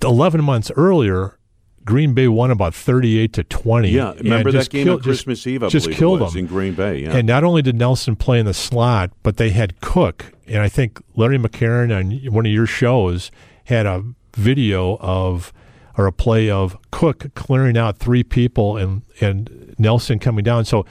Eleven 0.02 0.42
months 0.42 0.70
earlier, 0.76 1.38
Green 1.84 2.14
Bay 2.14 2.28
won 2.28 2.50
about 2.50 2.74
thirty-eight 2.74 3.32
to 3.34 3.44
twenty. 3.44 3.90
Yeah, 3.90 4.14
remember 4.14 4.50
that 4.52 4.58
just 4.58 4.70
game 4.70 4.84
kill- 4.86 4.94
on 4.94 5.02
Christmas 5.02 5.46
Eve? 5.46 5.62
I 5.62 5.68
just 5.68 5.86
believe 5.86 5.98
killed 5.98 6.20
them 6.20 6.36
in 6.36 6.46
Green 6.46 6.74
Bay. 6.74 6.98
Yeah. 7.00 7.16
And 7.16 7.26
not 7.26 7.44
only 7.44 7.62
did 7.62 7.76
Nelson 7.76 8.16
play 8.16 8.38
in 8.38 8.46
the 8.46 8.54
slot, 8.54 9.10
but 9.22 9.36
they 9.36 9.50
had 9.50 9.80
Cook, 9.80 10.32
and 10.46 10.62
I 10.62 10.68
think 10.68 11.02
Larry 11.16 11.38
McCarren 11.38 11.94
on 11.94 12.32
one 12.32 12.46
of 12.46 12.52
your 12.52 12.66
shows 12.66 13.30
had 13.64 13.86
a 13.86 14.02
video 14.34 14.96
of 15.00 15.52
or 15.96 16.06
a 16.06 16.12
play 16.12 16.50
of 16.50 16.76
Cook 16.90 17.34
clearing 17.34 17.76
out 17.76 17.98
three 17.98 18.22
people 18.22 18.76
and 18.76 19.02
and 19.20 19.74
Nelson 19.78 20.18
coming 20.18 20.44
down. 20.44 20.64
So 20.64 20.84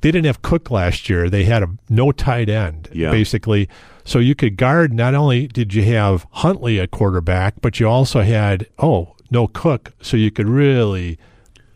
they 0.00 0.10
didn't 0.12 0.26
have 0.26 0.42
Cook 0.42 0.70
last 0.70 1.08
year. 1.10 1.28
They 1.28 1.44
had 1.44 1.62
a 1.62 1.68
no 1.88 2.12
tight 2.12 2.48
end 2.48 2.88
Yeah. 2.92 3.10
basically. 3.10 3.68
So 4.04 4.18
you 4.20 4.34
could 4.34 4.56
guard. 4.56 4.92
Not 4.92 5.14
only 5.14 5.46
did 5.48 5.74
you 5.74 5.82
have 5.84 6.26
Hundley 6.30 6.80
at 6.80 6.90
quarterback, 6.90 7.60
but 7.60 7.78
you 7.80 7.88
also 7.88 8.22
had 8.22 8.66
oh 8.78 9.14
no 9.30 9.46
Cook, 9.46 9.92
so 10.00 10.16
you 10.16 10.30
could 10.30 10.48
really 10.48 11.18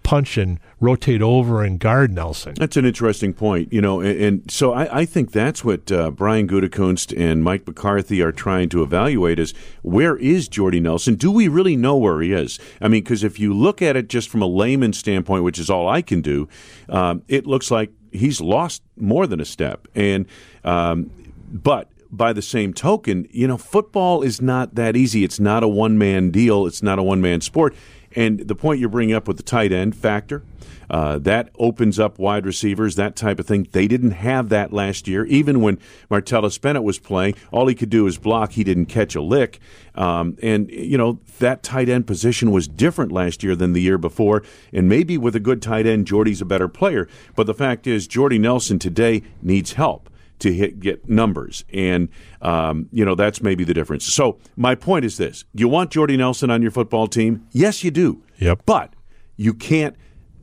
punch 0.03 0.37
and 0.37 0.59
rotate 0.81 1.23
over 1.23 1.63
and 1.63 1.79
guard 1.79 2.13
Nelson. 2.13 2.55
That's 2.55 2.77
an 2.77 2.85
interesting 2.85 3.33
point, 3.33 3.73
you 3.73 3.81
know, 3.81 4.01
and, 4.01 4.21
and 4.21 4.51
so 4.51 4.73
I, 4.73 5.01
I 5.01 5.05
think 5.05 5.33
that's 5.33 5.65
what 5.65 5.91
uh, 5.91 6.11
Brian 6.11 6.49
Gutekunst 6.49 7.19
and 7.19 7.43
Mike 7.43 7.67
McCarthy 7.67 8.21
are 8.23 8.33
trying 8.33 8.69
to 8.71 8.83
evaluate: 8.83 9.39
is 9.39 9.55
where 9.83 10.17
is 10.17 10.49
Jordy 10.49 10.81
Nelson? 10.81 11.15
Do 11.15 11.31
we 11.31 11.49
really 11.49 11.77
know 11.77 11.97
where 11.97 12.21
he 12.21 12.33
is? 12.33 12.59
I 12.81 12.89
mean, 12.89 13.03
because 13.03 13.25
if 13.25 13.39
you 13.39 13.55
look 13.55 13.81
at 13.83 13.97
it 13.97 14.09
just 14.09 14.29
from 14.29 14.43
a 14.43 14.47
layman 14.47 14.93
standpoint, 14.93 15.45
which 15.45 15.59
is 15.59 15.71
all 15.71 15.89
I 15.89 16.03
can 16.03 16.21
do, 16.21 16.49
um, 16.89 17.23
it 17.29 17.47
looks 17.47 17.71
like 17.71 17.91
he's 18.11 18.41
lost 18.41 18.83
more 18.97 19.27
than 19.27 19.41
a 19.41 19.45
step, 19.45 19.89
and 19.95 20.27
um, 20.65 21.11
but. 21.51 21.88
By 22.15 22.35
the 22.35 22.43
same 22.43 22.75
token, 22.75 23.27
you 23.31 23.49
know, 23.49 23.57
football 23.57 24.21
is 24.21 24.43
not 24.43 24.75
that 24.75 24.97
easy. 24.97 25.25
It's 25.25 25.41
not 25.41 25.62
a 25.62 25.67
one 25.67 25.97
man 25.97 26.31
deal. 26.31 26.67
It's 26.67 26.83
not 26.83 26.99
a 26.99 27.03
one 27.03 27.23
man 27.23 27.41
sport. 27.41 27.75
And 28.16 28.40
the 28.40 28.55
point 28.55 28.81
you're 28.81 28.88
bringing 28.88 29.14
up 29.14 29.29
with 29.29 29.37
the 29.37 29.42
tight 29.42 29.72
end 29.72 29.96
factor, 29.96 30.42
uh, 30.90 31.18
that 31.18 31.48
opens 31.59 31.98
up 31.98 32.18
wide 32.18 32.44
receivers, 32.44 32.96
that 32.96 33.16
type 33.16 33.38
of 33.38 33.46
thing. 33.46 33.66
They 33.72 33.88
didn't 33.88 34.11
have 34.12 34.51
that 34.51 34.72
last 34.72 35.09
year. 35.09 35.25
Even 35.25 35.61
when 35.61 35.79
Martellus 36.11 36.61
Bennett 36.61 36.83
was 36.83 36.98
playing, 36.98 37.35
all 37.51 37.66
he 37.66 37.75
could 37.75 37.88
do 37.88 38.05
was 38.05 38.18
block. 38.18 38.53
He 38.53 38.64
didn't 38.64 38.87
catch 38.87 39.14
a 39.14 39.22
lick. 39.22 39.59
Um, 39.94 40.37
and, 40.42 40.70
you 40.70 40.98
know, 40.98 41.20
that 41.38 41.62
tight 41.62 41.88
end 41.88 42.07
position 42.07 42.51
was 42.51 42.68
different 42.68 43.11
last 43.11 43.42
year 43.42 43.57
than 43.57 43.72
the 43.72 43.81
year 43.81 43.98
before. 43.98 44.42
And 44.72 44.88
maybe 44.88 45.16
with 45.16 45.35
a 45.35 45.40
good 45.40 45.62
tight 45.62 45.87
end, 45.87 46.07
Jordy's 46.07 46.42
a 46.42 46.46
better 46.46 46.68
player. 46.68 47.09
But 47.35 47.46
the 47.46 47.55
fact 47.55 47.87
is, 47.87 48.07
Jordy 48.07 48.38
Nelson 48.38 48.79
today 48.79 49.22
needs 49.42 49.72
help 49.72 50.11
to 50.42 50.52
hit 50.52 50.81
get 50.81 51.09
numbers, 51.09 51.64
and 51.72 52.09
um, 52.40 52.88
you 52.92 53.05
know 53.05 53.14
that's 53.14 53.40
maybe 53.40 53.64
the 53.64 53.74
difference. 53.74 54.05
So 54.05 54.38
my 54.57 54.74
point 54.74 55.05
is 55.05 55.16
this: 55.16 55.44
you 55.55 55.68
want 55.68 55.90
Jordy 55.90 56.16
Nelson 56.16 56.50
on 56.50 56.62
your 56.62 56.70
football 56.70 57.07
team? 57.07 57.46
Yes, 57.52 57.83
you 57.83 57.90
do. 57.90 58.22
Yep. 58.38 58.62
But 58.66 58.94
you 59.37 59.55
can't 59.55 59.96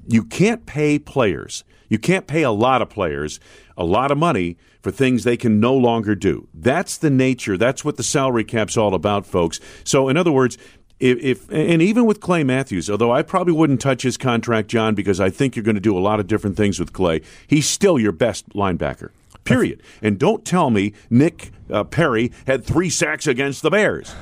you 0.07 0.23
can't 0.23 0.65
pay 0.65 0.99
players. 0.99 1.63
You 1.89 1.99
can't 1.99 2.27
pay 2.27 2.43
a 2.43 2.51
lot 2.51 2.81
of 2.81 2.89
players 2.89 3.39
a 3.75 3.85
lot 3.85 4.11
of 4.11 4.17
money 4.17 4.57
for 4.81 4.91
things 4.91 5.23
they 5.23 5.37
can 5.37 5.59
no 5.59 5.73
longer 5.73 6.13
do. 6.13 6.47
That's 6.53 6.97
the 6.97 7.09
nature. 7.09 7.57
That's 7.57 7.83
what 7.83 7.97
the 7.97 8.03
salary 8.03 8.43
cap's 8.43 8.77
all 8.77 8.93
about, 8.93 9.25
folks. 9.25 9.59
So 9.83 10.09
in 10.09 10.17
other 10.17 10.31
words. 10.31 10.57
If, 11.01 11.17
if 11.19 11.49
and 11.49 11.81
even 11.81 12.05
with 12.05 12.19
Clay 12.19 12.43
Matthews, 12.43 12.89
although 12.89 13.13
I 13.13 13.21
probably 13.21 13.53
wouldn't 13.53 13.79
touch 13.79 14.01
his 14.01 14.17
contract, 14.17 14.67
John, 14.67 14.95
because 14.95 15.21
I 15.21 15.29
think 15.29 15.55
you're 15.55 15.63
going 15.63 15.75
to 15.75 15.79
do 15.79 15.97
a 15.97 16.03
lot 16.09 16.19
of 16.19 16.27
different 16.27 16.57
things 16.57 16.77
with 16.77 16.91
Clay. 16.91 17.21
He's 17.47 17.69
still 17.69 17.97
your 17.97 18.11
best 18.11 18.49
linebacker. 18.49 19.11
Period. 19.43 19.81
And 20.01 20.19
don't 20.19 20.45
tell 20.45 20.69
me 20.69 20.93
Nick 21.09 21.51
uh, 21.71 21.83
Perry 21.83 22.31
had 22.45 22.63
three 22.63 22.89
sacks 22.89 23.27
against 23.27 23.61
the 23.61 23.69
Bears. 23.69 24.13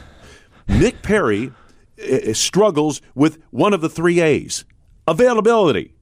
Nick 0.68 1.02
Perry 1.02 1.52
uh, 2.02 2.34
struggles 2.34 3.02
with 3.16 3.40
one 3.52 3.74
of 3.74 3.82
the 3.82 3.90
three 3.90 4.20
A's 4.20 4.66
availability. 5.08 5.94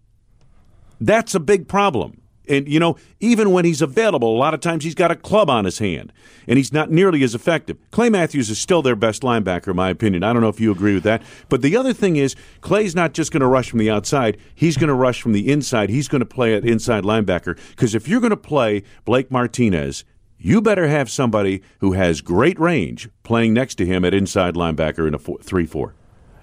That's 1.00 1.36
a 1.36 1.40
big 1.40 1.68
problem. 1.68 2.22
And, 2.48 2.68
you 2.68 2.80
know, 2.80 2.98
even 3.20 3.52
when 3.52 3.66
he's 3.66 3.82
available, 3.82 4.36
a 4.36 4.38
lot 4.38 4.54
of 4.54 4.60
times 4.60 4.84
he's 4.84 4.96
got 4.96 5.12
a 5.12 5.16
club 5.16 5.50
on 5.50 5.66
his 5.66 5.80
hand 5.80 6.12
and 6.48 6.58
he's 6.58 6.72
not 6.72 6.92
nearly 6.92 7.24
as 7.24 7.36
effective. 7.36 7.78
Clay 7.92 8.10
Matthews 8.10 8.50
is 8.50 8.60
still 8.60 8.82
their 8.82 8.96
best 8.96 9.22
linebacker, 9.22 9.70
in 9.70 9.76
my 9.76 9.90
opinion. 9.90 10.24
I 10.24 10.34
don't 10.34 10.42
know 10.42 10.50
if 10.50 10.60
you 10.60 10.72
agree 10.72 10.94
with 10.94 11.04
that. 11.04 11.24
But 11.50 11.62
the 11.62 11.76
other 11.76 11.94
thing 11.94 12.16
is, 12.16 12.36
Clay's 12.62 12.96
not 12.96 13.14
just 13.14 13.32
going 13.32 13.42
to 13.42 13.48
rush 13.48 13.70
from 13.70 13.80
the 13.80 13.90
outside, 13.90 14.38
he's 14.54 14.78
going 14.78 14.90
to 14.90 14.94
rush 14.94 15.22
from 15.22 15.32
the 15.32 15.52
inside. 15.52 15.90
He's 15.90 16.08
going 16.08 16.20
to 16.20 16.26
play 16.26 16.54
at 16.56 16.66
inside 16.66 17.04
linebacker. 17.04 17.58
Because 17.70 17.96
if 17.96 18.08
you're 18.08 18.22
going 18.22 18.30
to 18.32 18.38
play 18.38 18.84
Blake 19.06 19.32
Martinez, 19.32 20.04
you 20.38 20.62
better 20.62 20.88
have 20.88 21.10
somebody 21.10 21.62
who 21.80 21.94
has 21.94 22.22
great 22.22 22.60
range 22.60 23.10
playing 23.24 23.54
next 23.54 23.76
to 23.76 23.86
him 23.86 24.06
at 24.06 24.14
inside 24.14 24.56
linebacker 24.56 25.08
in 25.08 25.14
a 25.14 25.20
3 25.20 25.66
4. 25.66 25.94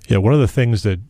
Yeah, 0.08 0.18
one 0.18 0.34
of 0.34 0.40
the 0.40 0.48
things 0.48 0.82
that 0.82 1.00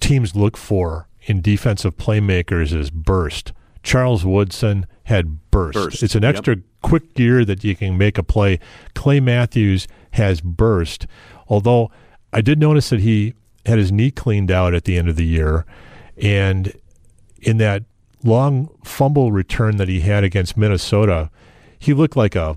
teams 0.00 0.34
look 0.34 0.56
for 0.56 1.08
in 1.22 1.40
defensive 1.40 1.96
playmakers 1.96 2.74
is 2.74 2.90
burst. 2.90 3.52
Charles 3.88 4.24
Woodson 4.24 4.86
had 5.04 5.50
burst. 5.50 5.74
Burst, 5.74 6.02
It's 6.02 6.14
an 6.14 6.22
yep. 6.22 6.36
extra 6.36 6.56
quick 6.82 7.14
gear 7.14 7.44
that 7.44 7.64
you 7.64 7.74
can 7.74 7.96
make 7.96 8.18
a 8.18 8.22
play. 8.22 8.60
Clay 8.94 9.18
Matthews 9.18 9.88
has 10.12 10.42
burst. 10.42 11.06
Although 11.48 11.90
I 12.32 12.42
did 12.42 12.58
notice 12.58 12.90
that 12.90 13.00
he 13.00 13.32
had 13.64 13.78
his 13.78 13.90
knee 13.90 14.10
cleaned 14.10 14.50
out 14.50 14.74
at 14.74 14.84
the 14.84 14.98
end 14.98 15.08
of 15.08 15.16
the 15.16 15.24
year, 15.24 15.64
and 16.20 16.72
in 17.40 17.56
that 17.58 17.84
long 18.22 18.68
fumble 18.84 19.32
return 19.32 19.78
that 19.78 19.88
he 19.88 20.00
had 20.00 20.22
against 20.22 20.56
Minnesota, 20.56 21.30
he 21.78 21.94
looked 21.94 22.16
like 22.16 22.36
a 22.36 22.56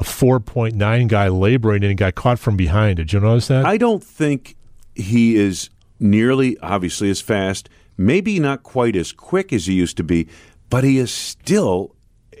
a 0.00 0.04
4.9 0.04 1.08
guy 1.08 1.28
laboring 1.28 1.82
and 1.82 1.90
he 1.90 1.94
got 1.94 2.14
caught 2.14 2.38
from 2.38 2.56
behind. 2.56 2.98
Did 2.98 3.12
you 3.12 3.18
notice 3.20 3.48
that? 3.48 3.64
I 3.64 3.76
don't 3.78 4.04
think 4.04 4.54
he 4.94 5.34
is 5.34 5.70
nearly, 5.98 6.56
obviously, 6.58 7.10
as 7.10 7.20
fast, 7.20 7.68
maybe 7.96 8.38
not 8.38 8.62
quite 8.62 8.94
as 8.94 9.12
quick 9.12 9.52
as 9.52 9.66
he 9.66 9.74
used 9.74 9.96
to 9.96 10.04
be, 10.04 10.28
but 10.70 10.84
he 10.84 10.98
is 10.98 11.12
still 11.12 11.94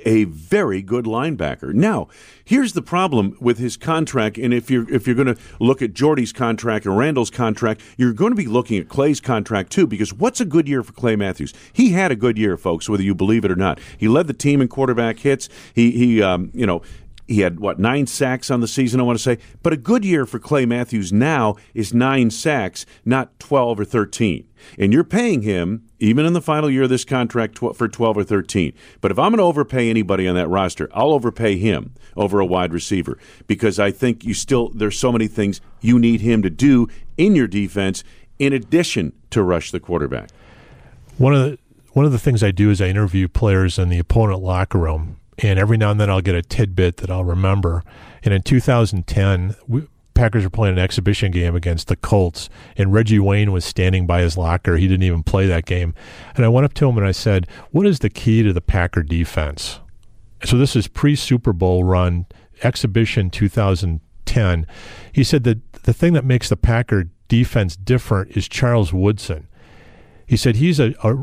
a 0.04 0.24
very 0.24 0.82
good 0.82 1.04
linebacker. 1.04 1.72
Now, 1.74 2.08
here's 2.44 2.72
the 2.72 2.82
problem 2.82 3.36
with 3.40 3.58
his 3.58 3.76
contract, 3.76 4.38
and 4.38 4.54
if 4.54 4.70
you're 4.70 4.88
if 4.92 5.06
you're 5.06 5.16
going 5.16 5.34
to 5.34 5.36
look 5.60 5.82
at 5.82 5.92
Jordy's 5.92 6.32
contract 6.32 6.86
or 6.86 6.92
Randall's 6.92 7.30
contract, 7.30 7.82
you're 7.96 8.12
going 8.12 8.30
to 8.30 8.36
be 8.36 8.46
looking 8.46 8.78
at 8.78 8.88
Clay's 8.88 9.20
contract 9.20 9.70
too. 9.70 9.86
Because 9.86 10.12
what's 10.12 10.40
a 10.40 10.44
good 10.44 10.68
year 10.68 10.82
for 10.82 10.92
Clay 10.92 11.16
Matthews? 11.16 11.52
He 11.72 11.90
had 11.90 12.12
a 12.12 12.16
good 12.16 12.38
year, 12.38 12.56
folks, 12.56 12.88
whether 12.88 13.02
you 13.02 13.14
believe 13.14 13.44
it 13.44 13.50
or 13.50 13.56
not. 13.56 13.80
He 13.96 14.08
led 14.08 14.26
the 14.26 14.34
team 14.34 14.60
in 14.60 14.68
quarterback 14.68 15.18
hits. 15.18 15.48
He 15.74 15.90
he 15.90 16.22
um, 16.22 16.50
you 16.54 16.66
know 16.66 16.82
he 17.28 17.42
had 17.42 17.60
what 17.60 17.78
nine 17.78 18.06
sacks 18.06 18.50
on 18.50 18.60
the 18.60 18.66
season. 18.66 18.98
I 18.98 19.04
want 19.04 19.18
to 19.18 19.22
say, 19.22 19.38
but 19.62 19.74
a 19.74 19.76
good 19.76 20.04
year 20.04 20.24
for 20.24 20.38
Clay 20.38 20.64
Matthews 20.64 21.12
now 21.12 21.56
is 21.74 21.92
nine 21.92 22.30
sacks, 22.30 22.86
not 23.04 23.38
twelve 23.38 23.78
or 23.78 23.84
thirteen. 23.84 24.48
And 24.78 24.92
you're 24.92 25.04
paying 25.04 25.42
him 25.42 25.84
even 25.98 26.24
in 26.24 26.32
the 26.32 26.40
final 26.40 26.70
year 26.70 26.84
of 26.84 26.88
this 26.88 27.04
contract 27.04 27.56
tw- 27.56 27.76
for 27.76 27.86
twelve 27.86 28.16
or 28.16 28.24
thirteen. 28.24 28.72
But 29.02 29.10
if 29.10 29.18
I'm 29.18 29.30
going 29.30 29.38
to 29.38 29.44
overpay 29.44 29.90
anybody 29.90 30.26
on 30.26 30.34
that 30.36 30.48
roster, 30.48 30.88
I'll 30.92 31.12
overpay 31.12 31.58
him 31.58 31.94
over 32.16 32.40
a 32.40 32.46
wide 32.46 32.72
receiver 32.72 33.18
because 33.46 33.78
I 33.78 33.90
think 33.90 34.24
you 34.24 34.32
still 34.32 34.70
there's 34.70 34.98
so 34.98 35.12
many 35.12 35.28
things 35.28 35.60
you 35.82 35.98
need 35.98 36.22
him 36.22 36.42
to 36.42 36.50
do 36.50 36.88
in 37.18 37.36
your 37.36 37.46
defense 37.46 38.02
in 38.38 38.54
addition 38.54 39.12
to 39.30 39.42
rush 39.42 39.70
the 39.70 39.80
quarterback. 39.80 40.30
One 41.18 41.34
of 41.34 41.42
the 41.42 41.58
one 41.92 42.06
of 42.06 42.12
the 42.12 42.18
things 42.18 42.42
I 42.42 42.52
do 42.52 42.70
is 42.70 42.80
I 42.80 42.86
interview 42.86 43.28
players 43.28 43.78
in 43.78 43.90
the 43.90 43.98
opponent 43.98 44.40
locker 44.40 44.78
room 44.78 45.18
and 45.38 45.58
every 45.58 45.76
now 45.76 45.90
and 45.90 46.00
then 46.00 46.10
I'll 46.10 46.20
get 46.20 46.34
a 46.34 46.42
tidbit 46.42 46.98
that 46.98 47.10
I'll 47.10 47.24
remember. 47.24 47.82
And 48.22 48.34
in 48.34 48.42
2010, 48.42 49.54
we, 49.66 49.86
Packers 50.14 50.42
were 50.42 50.50
playing 50.50 50.74
an 50.76 50.82
exhibition 50.82 51.30
game 51.30 51.54
against 51.54 51.86
the 51.86 51.94
Colts, 51.96 52.50
and 52.76 52.92
Reggie 52.92 53.20
Wayne 53.20 53.52
was 53.52 53.64
standing 53.64 54.06
by 54.06 54.20
his 54.20 54.36
locker. 54.36 54.76
He 54.76 54.88
didn't 54.88 55.04
even 55.04 55.22
play 55.22 55.46
that 55.46 55.64
game. 55.64 55.94
And 56.34 56.44
I 56.44 56.48
went 56.48 56.64
up 56.64 56.74
to 56.74 56.88
him 56.88 56.98
and 56.98 57.06
I 57.06 57.12
said, 57.12 57.46
What 57.70 57.86
is 57.86 58.00
the 58.00 58.10
key 58.10 58.42
to 58.42 58.52
the 58.52 58.60
Packer 58.60 59.04
defense? 59.04 59.78
So 60.44 60.56
this 60.56 60.76
is 60.76 60.88
pre 60.88 61.14
Super 61.14 61.52
Bowl 61.52 61.84
run, 61.84 62.26
exhibition 62.62 63.30
2010. 63.30 64.66
He 65.12 65.24
said 65.24 65.44
that 65.44 65.72
the 65.84 65.92
thing 65.92 66.12
that 66.14 66.24
makes 66.24 66.48
the 66.48 66.56
Packer 66.56 67.04
defense 67.28 67.76
different 67.76 68.36
is 68.36 68.48
Charles 68.48 68.92
Woodson. 68.92 69.47
He 70.28 70.36
said 70.36 70.56
he's 70.56 70.78
a, 70.78 70.94
a, 71.02 71.14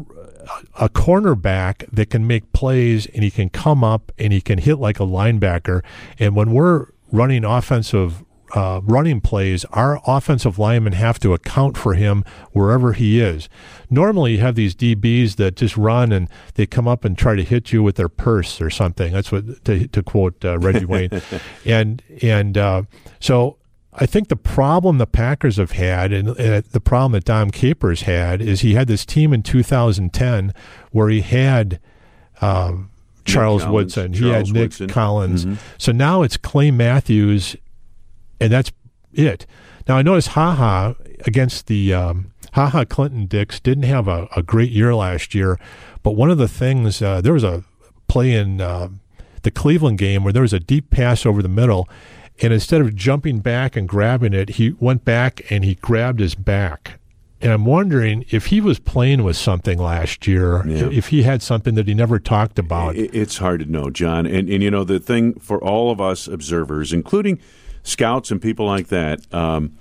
a 0.79 0.89
cornerback 0.89 1.87
that 1.91 2.09
can 2.09 2.27
make 2.27 2.51
plays 2.51 3.05
and 3.07 3.23
he 3.23 3.31
can 3.31 3.49
come 3.49 3.83
up 3.83 4.11
and 4.17 4.33
he 4.33 4.41
can 4.41 4.57
hit 4.57 4.79
like 4.79 4.99
a 4.99 5.03
linebacker. 5.03 5.83
And 6.19 6.35
when 6.35 6.51
we're 6.51 6.87
running 7.11 7.45
offensive 7.45 8.23
uh, 8.53 8.79
running 8.83 9.21
plays, 9.21 9.65
our 9.65 9.99
offensive 10.07 10.57
linemen 10.57 10.93
have 10.93 11.19
to 11.19 11.33
account 11.33 11.77
for 11.77 11.93
him 11.93 12.23
wherever 12.53 12.93
he 12.93 13.19
is. 13.19 13.49
Normally, 13.89 14.33
you 14.33 14.39
have 14.39 14.55
these 14.55 14.75
DBs 14.75 15.35
that 15.35 15.55
just 15.55 15.75
run 15.75 16.11
and 16.11 16.29
they 16.53 16.65
come 16.65 16.87
up 16.87 17.03
and 17.03 17.17
try 17.17 17.35
to 17.35 17.43
hit 17.43 17.73
you 17.73 17.83
with 17.83 17.95
their 17.95 18.07
purse 18.07 18.61
or 18.61 18.69
something. 18.69 19.11
That's 19.13 19.31
what 19.31 19.65
to, 19.65 19.87
to 19.87 20.03
quote 20.03 20.43
uh, 20.45 20.57
Reggie 20.59 20.85
Wayne, 20.85 21.09
and 21.65 22.01
and 22.21 22.57
uh, 22.57 22.83
so 23.19 23.57
I 23.97 24.05
think 24.05 24.27
the 24.27 24.35
problem 24.35 24.97
the 24.97 25.07
Packers 25.07 25.57
have 25.57 25.71
had, 25.71 26.11
and 26.11 26.29
uh, 26.29 26.61
the 26.69 26.81
problem 26.81 27.13
that 27.13 27.23
Dom 27.23 27.49
Capers 27.51 28.01
had, 28.03 28.41
is 28.41 28.61
he 28.61 28.73
had 28.73 28.87
this 28.87 29.05
team 29.05 29.31
in 29.33 29.41
2010 29.41 30.53
where 30.91 31.09
he 31.09 31.21
had 31.21 31.79
um, 32.41 32.89
Charles 33.23 33.63
Collins, 33.63 33.73
Woodson, 33.73 34.13
he 34.13 34.29
had 34.29 34.47
Nick 34.47 34.61
Woodson. 34.63 34.89
Collins. 34.89 35.45
Mhm. 35.45 35.57
So 35.77 35.91
now 35.91 36.21
it's 36.23 36.37
Clay 36.37 36.71
Matthews, 36.71 37.55
and 38.39 38.51
that's 38.51 38.71
it. 39.13 39.45
Now 39.87 39.97
I 39.97 40.01
noticed 40.01 40.29
Ha 40.29 40.55
Ha 40.55 40.95
against 41.25 41.67
the 41.67 41.93
um, 41.93 42.31
Ha 42.53 42.67
Ha 42.69 42.83
Clinton 42.85 43.25
Dix 43.27 43.59
didn't 43.59 43.83
have 43.85 44.07
a, 44.07 44.27
a 44.35 44.43
great 44.43 44.71
year 44.71 44.93
last 44.93 45.33
year, 45.33 45.57
but 46.03 46.11
one 46.11 46.29
of 46.29 46.37
the 46.37 46.47
things 46.47 47.01
uh, 47.01 47.21
there 47.21 47.33
was 47.33 47.43
a 47.43 47.63
play 48.07 48.33
in 48.33 48.59
uh, 48.61 48.89
the 49.43 49.51
Cleveland 49.51 49.97
game 49.97 50.23
where 50.23 50.33
there 50.33 50.41
was 50.41 50.53
a 50.53 50.59
deep 50.59 50.89
pass 50.89 51.25
over 51.25 51.41
the 51.41 51.49
middle, 51.49 51.87
and 52.41 52.51
instead 52.53 52.81
of 52.81 52.95
jumping 52.95 53.39
back 53.39 53.75
and 53.75 53.87
grabbing 53.87 54.33
it, 54.33 54.49
he 54.51 54.71
went 54.79 55.05
back 55.05 55.49
and 55.49 55.63
he 55.63 55.75
grabbed 55.75 56.19
his 56.19 56.35
back. 56.35 56.99
And 57.41 57.51
I'm 57.51 57.65
wondering 57.65 58.25
if 58.31 58.47
he 58.47 58.59
was 58.61 58.79
playing 58.79 59.23
with 59.23 59.35
something 59.37 59.77
last 59.77 60.25
year, 60.25 60.65
Yeah. 60.67 60.89
if 60.91 61.09
he 61.09 61.23
had 61.23 61.41
something 61.41 61.75
that 61.75 61.87
he 61.87 61.93
never 61.93 62.17
talked 62.17 62.57
about. 62.57 62.95
It's 62.95 63.37
hard 63.37 63.59
to 63.59 63.65
know, 63.71 63.89
John. 63.89 64.25
And, 64.25 64.49
and 64.49 64.63
you 64.63 64.71
know, 64.71 64.83
the 64.83 64.99
thing 64.99 65.33
for 65.39 65.61
all 65.63 65.91
of 65.91 66.01
us 66.01 66.27
observers, 66.27 66.91
including 66.93 67.39
scouts 67.83 68.31
and 68.31 68.41
people 68.41 68.65
like 68.65 68.87
that, 68.87 69.31
um, 69.33 69.73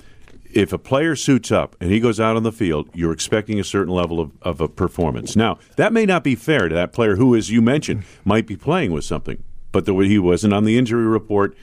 if 0.52 0.72
a 0.72 0.78
player 0.78 1.16
suits 1.16 1.50
up 1.50 1.74
and 1.80 1.90
he 1.90 2.00
goes 2.00 2.20
out 2.20 2.36
on 2.36 2.42
the 2.42 2.52
field, 2.52 2.88
you're 2.92 3.12
expecting 3.12 3.58
a 3.58 3.64
certain 3.64 3.92
level 3.94 4.20
of, 4.20 4.30
of 4.42 4.60
a 4.60 4.68
performance. 4.68 5.34
Now, 5.34 5.58
that 5.76 5.92
may 5.92 6.06
not 6.06 6.22
be 6.22 6.34
fair 6.34 6.68
to 6.68 6.74
that 6.74 6.92
player 6.92 7.16
who, 7.16 7.34
as 7.34 7.50
you 7.50 7.62
mentioned, 7.62 8.04
might 8.24 8.46
be 8.46 8.56
playing 8.56 8.92
with 8.92 9.04
something, 9.04 9.42
but 9.72 9.84
the 9.86 9.94
way 9.94 10.06
he 10.06 10.18
wasn't 10.18 10.52
on 10.54 10.64
the 10.64 10.76
injury 10.76 11.06
report. 11.06 11.56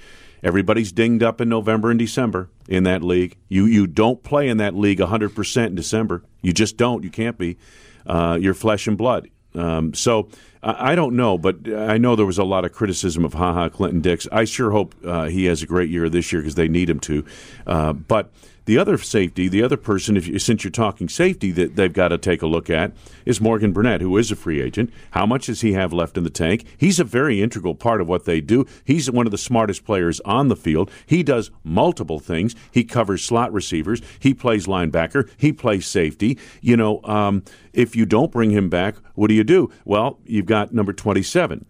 Everybody's 0.44 0.92
dinged 0.92 1.24
up 1.24 1.40
in 1.40 1.50
November 1.50 1.92
and 1.92 2.00
December 2.00 2.50
in 2.68 2.84
that 2.84 3.04
league. 3.04 3.38
You 3.48 3.66
you 3.66 3.88
don't 3.88 4.24
play 4.24 4.48
in 4.48 4.58
that 4.58 4.76
league 4.76 5.00
100% 5.00 5.68
in 5.68 5.76
December. 5.76 6.24
You 6.42 6.54
just 6.54 6.78
don't. 6.78 7.04
You 7.04 7.12
can't 7.12 7.38
be. 7.38 7.58
Uh, 8.06 8.38
you're 8.42 8.54
flesh 8.56 8.88
and 8.88 8.98
blood. 8.98 9.30
Um, 9.54 9.94
so 9.94 10.30
I, 10.64 10.96
don't 10.96 11.16
know, 11.16 11.38
but 11.38 11.68
I 11.68 11.98
know 11.98 12.16
there 12.16 12.26
was 12.26 12.38
a 12.38 12.44
lot 12.44 12.66
of 12.66 12.72
criticism 12.72 13.26
of 13.26 13.34
Ha 13.34 13.54
Ha 13.54 13.70
Clinton 13.70 14.02
Dix. 14.02 14.28
I 14.32 14.46
sure 14.46 14.72
hope 14.72 14.94
uh, 15.06 15.26
he 15.26 15.46
has 15.46 15.64
a 15.64 15.66
great 15.66 15.90
year 15.90 16.08
this 16.08 16.32
year 16.32 16.42
because 16.42 16.56
they 16.56 16.68
need 16.68 16.90
him 16.90 17.00
to. 17.02 17.26
Uh, 17.66 17.94
but 17.94 18.32
the 18.66 18.78
other 18.78 18.98
safety, 18.98 19.48
the 19.48 19.64
other 19.64 19.78
person, 19.78 20.16
if 20.16 20.28
you, 20.28 20.38
since 20.38 20.64
you're 20.64 20.72
talking 20.72 21.10
safety, 21.10 21.52
that 21.52 21.76
they've 21.76 21.92
got 21.92 22.10
to 22.10 22.18
take 22.18 22.42
a 22.42 22.48
look 22.48 22.70
at 22.70 22.92
is 23.26 23.42
Morgan 23.42 23.74
Burnett, 23.74 24.02
who 24.02 24.16
is 24.18 24.32
a 24.32 24.36
free 24.36 24.62
agent. 24.62 24.94
How 25.12 25.26
much 25.26 25.48
does 25.48 25.62
he 25.62 25.74
have 25.74 25.92
left 25.92 26.18
in 26.18 26.24
the 26.24 26.30
tank? 26.30 26.66
He's 26.78 27.00
a 27.00 27.04
very 27.04 27.42
integral 27.42 27.76
part 27.76 28.02
of 28.02 28.08
what 28.08 28.26
they 28.26 28.40
do. 28.40 28.66
He's 28.86 29.10
one 29.10 29.26
of 29.26 29.32
the 29.32 29.38
smartest 29.38 29.84
players 29.84 30.20
on 30.22 30.48
the 30.48 30.56
field. 30.56 30.92
He 31.06 31.24
does 31.24 31.50
multiple 31.64 32.20
things. 32.20 32.56
He 32.72 32.84
covers 32.84 33.24
slot 33.24 33.52
receivers. 33.52 34.02
He 34.20 34.34
plays 34.34 34.68
linebacker. 34.68 35.30
He 35.38 35.52
plays 35.52 35.88
safety. 35.88 36.38
You 36.62 36.78
know, 36.78 37.02
um, 37.04 37.44
if 37.74 37.96
you 37.96 38.06
don't 38.06 38.32
bring 38.32 38.52
him 38.52 38.70
back, 38.70 38.96
what 39.16 39.28
do 39.28 39.34
you 39.34 39.44
do? 39.44 39.72
Well, 39.86 40.20
you've 40.26 40.46
got 40.52 40.74
number 40.74 40.94
27 40.94 41.66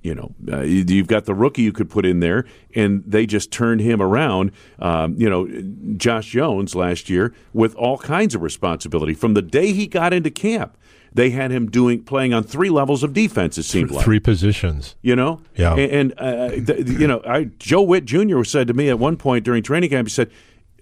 you 0.00 0.14
know, 0.14 0.32
uh, 0.52 0.60
you- 0.60 0.84
you've 0.86 1.08
got 1.08 1.24
the 1.24 1.34
rookie 1.34 1.62
you 1.62 1.72
could 1.72 1.90
put 1.90 2.06
in 2.06 2.20
there, 2.20 2.44
and 2.72 3.02
they 3.04 3.26
just 3.26 3.50
turned 3.50 3.80
him 3.80 4.00
around. 4.00 4.52
Um, 4.78 5.16
you 5.18 5.28
know, 5.28 5.48
Josh 5.96 6.30
Jones 6.30 6.76
last 6.76 7.10
year 7.10 7.34
with 7.52 7.74
all 7.74 7.98
kinds 7.98 8.32
of 8.36 8.40
responsibility 8.40 9.12
from 9.12 9.34
the 9.34 9.42
day 9.42 9.72
he 9.72 9.88
got 9.88 10.12
into 10.14 10.30
camp. 10.30 10.76
They 11.12 11.30
had 11.30 11.50
him 11.50 11.68
doing 11.68 12.04
playing 12.04 12.32
on 12.32 12.44
three 12.44 12.70
levels 12.70 13.02
of 13.02 13.12
defense. 13.12 13.58
It 13.58 13.64
seemed 13.64 13.90
like 13.90 14.04
Three 14.04 14.20
positions. 14.20 14.94
you 15.02 15.16
know, 15.16 15.40
Yeah. 15.56 15.74
And, 15.74 15.90
and 15.92 16.14
uh, 16.16 16.50
th- 16.50 16.86
you 17.00 17.08
know, 17.08 17.20
I 17.26 17.48
Joe 17.58 17.82
Whitt 17.82 18.04
Jr. 18.04 18.44
said 18.44 18.68
to 18.68 18.74
me 18.74 18.88
at 18.88 19.00
one 19.00 19.16
point 19.16 19.44
during 19.44 19.64
training 19.64 19.90
camp, 19.90 20.06
he 20.06 20.12
said. 20.12 20.30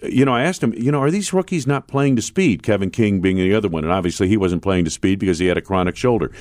You 0.09 0.25
know, 0.25 0.35
I 0.35 0.43
asked 0.43 0.63
him, 0.63 0.73
you 0.75 0.91
know, 0.91 1.03
are 1.03 1.11
these 1.11 1.33
rookies 1.33 1.67
not 1.67 1.89
playing 1.89 2.17
to 2.17 2.23
speed? 2.23 2.63
Kevin 2.63 2.91
King 2.91 3.21
being 3.21 3.37
the 3.37 3.55
other 3.55 3.69
one. 3.69 3.85
And 3.85 3.93
obviously 3.93 4.29
he 4.29 4.37
wasn't 4.37 4.63
playing 4.63 4.85
to 4.85 4.91
speed 4.91 5.19
because 5.19 5.39
he 5.39 5.47
had 5.47 5.59
a 5.59 5.63
chronic 5.63 5.97
shoulder. 5.97 6.33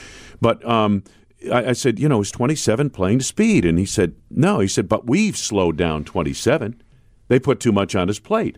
But 0.41 0.65
um, 0.67 1.03
I, 1.51 1.67
I 1.69 1.73
said, 1.73 1.99
you 1.99 2.09
know, 2.09 2.21
is 2.21 2.31
27 2.31 2.89
playing 2.89 3.19
to 3.19 3.25
speed? 3.25 3.65
And 3.65 3.77
he 3.79 3.85
said, 3.85 4.15
no. 4.29 4.59
He 4.59 4.67
said, 4.67 4.89
but 4.89 5.07
we've 5.07 5.37
slowed 5.37 5.77
down 5.77 6.03
27. 6.03 6.81
They 7.27 7.39
put 7.39 7.59
too 7.59 7.71
much 7.71 7.95
on 7.95 8.07
his 8.07 8.19
plate. 8.19 8.57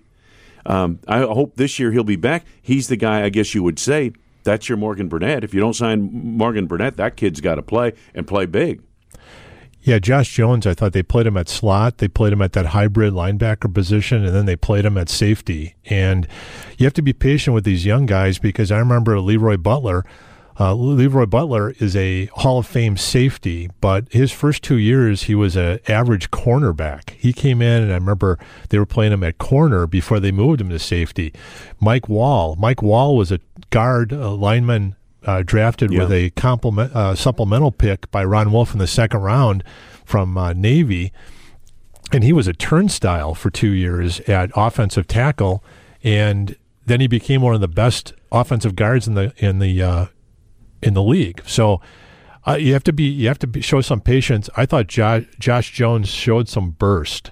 Um, 0.66 1.00
I 1.08 1.20
hope 1.20 1.56
this 1.56 1.80
year 1.80 1.92
he'll 1.92 2.04
be 2.04 2.18
back. 2.18 2.46
He's 2.62 2.88
the 2.88 2.98
guy, 2.98 3.24
I 3.24 3.30
guess 3.30 3.56
you 3.56 3.64
would 3.64 3.80
say, 3.80 4.12
that's 4.44 4.68
your 4.68 4.78
Morgan 4.78 5.08
Burnett. 5.08 5.44
If 5.44 5.54
you 5.54 5.60
don't 5.60 5.76
sign 5.76 6.10
Morgan 6.12 6.68
Burnett, 6.68 6.98
that 6.98 7.16
kid's 7.16 7.42
got 7.42 7.56
to 7.56 7.62
play 7.62 7.94
and 8.14 8.28
play 8.28 8.46
big. 8.46 8.82
Yeah, 9.82 10.00
Josh 10.00 10.34
Jones, 10.34 10.68
I 10.68 10.74
thought 10.74 10.92
they 10.92 11.04
played 11.04 11.28
him 11.28 11.38
at 11.38 11.48
slot. 11.48 12.00
They 12.00 12.08
played 12.08 12.34
him 12.34 12.42
at 12.42 12.54
that 12.54 12.68
hybrid 12.68 13.14
linebacker 13.14 13.74
position, 13.74 14.26
and 14.26 14.36
then 14.36 14.46
they 14.46 14.56
played 14.56 14.86
him 14.86 14.98
at 14.98 15.08
safety. 15.08 15.76
And 15.86 16.28
you 16.78 16.86
have 16.86 16.94
to 16.94 17.02
be 17.02 17.14
patient 17.14 17.54
with 17.54 17.64
these 17.64 17.86
young 17.86 18.06
guys 18.06 18.38
because 18.38 18.72
I 18.72 18.80
remember 18.80 19.20
Leroy 19.20 19.58
Butler. 19.58 20.04
Uh, 20.60 20.74
Leroy 20.74 21.28
Butler 21.28 21.72
is 21.78 21.96
a 21.96 22.26
Hall 22.28 22.58
of 22.60 22.66
Fame 22.66 22.98
safety, 22.98 23.70
but 23.80 24.12
his 24.12 24.32
first 24.32 24.64
two 24.64 24.78
years 24.78 25.24
he 25.24 25.36
was 25.36 25.56
an 25.56 25.80
average 25.88 26.32
cornerback. 26.32 27.12
He 27.12 27.32
came 27.32 27.62
in, 27.62 27.84
and 27.84 27.92
I 27.92 27.96
remember 27.96 28.40
they 28.70 28.80
were 28.80 28.88
playing 28.88 29.14
him 29.14 29.24
at 29.24 29.38
corner 29.38 29.86
before 29.86 30.20
they 30.20 30.32
moved 30.32 30.60
him 30.60 30.70
to 30.70 30.80
safety. 30.80 31.32
Mike 31.80 32.08
Wahle, 32.08 32.58
Mike 32.58 32.78
Wahle 32.78 33.16
was 33.16 33.32
a 33.32 33.40
guard 33.70 34.12
a 34.12 34.30
lineman 34.32 34.96
uh, 35.28 35.44
drafted 35.46 35.92
Yeah. 35.92 36.00
with 36.00 36.12
a 36.12 36.30
complement, 36.32 36.96
uh, 36.96 37.14
supplemental 37.14 37.72
pick 37.72 38.10
by 38.10 38.24
Ron 38.24 38.52
Wolf 38.52 38.74
in 38.74 38.80
the 38.80 38.88
second 38.88 39.20
round 39.20 39.64
from 40.06 40.38
uh, 40.38 40.54
Navy, 40.54 41.12
and 42.12 42.24
he 42.24 42.34
was 42.34 42.48
a 42.48 42.54
turnstile 42.54 43.36
for 43.36 43.50
two 43.50 43.72
years 43.72 44.20
at 44.22 44.50
offensive 44.56 45.06
tackle, 45.08 45.64
and 46.04 46.56
then 46.86 47.02
he 47.02 47.08
became 47.08 47.42
one 47.42 47.54
of 47.54 47.62
the 47.62 47.68
best 47.68 48.14
offensive 48.32 48.76
guards 48.76 49.08
in 49.08 49.14
the 49.16 49.34
in 49.38 49.60
the 49.60 49.82
uh, 49.84 50.06
in 50.82 50.94
the 50.94 51.04
league. 51.04 51.42
So. 51.46 51.82
Uh, 52.50 52.56
you 52.56 52.72
have 52.72 52.84
to 52.86 52.94
be. 52.94 53.04
You 53.04 53.28
have 53.28 53.40
to 53.40 53.48
be, 53.48 53.60
show 53.60 53.82
some 53.82 54.00
patience. 54.00 54.50
I 54.56 54.66
thought 54.66 54.88
Josh, 54.88 55.26
Josh 55.38 55.74
Jones 55.74 56.08
showed 56.08 56.48
some 56.48 56.70
burst, 56.70 57.32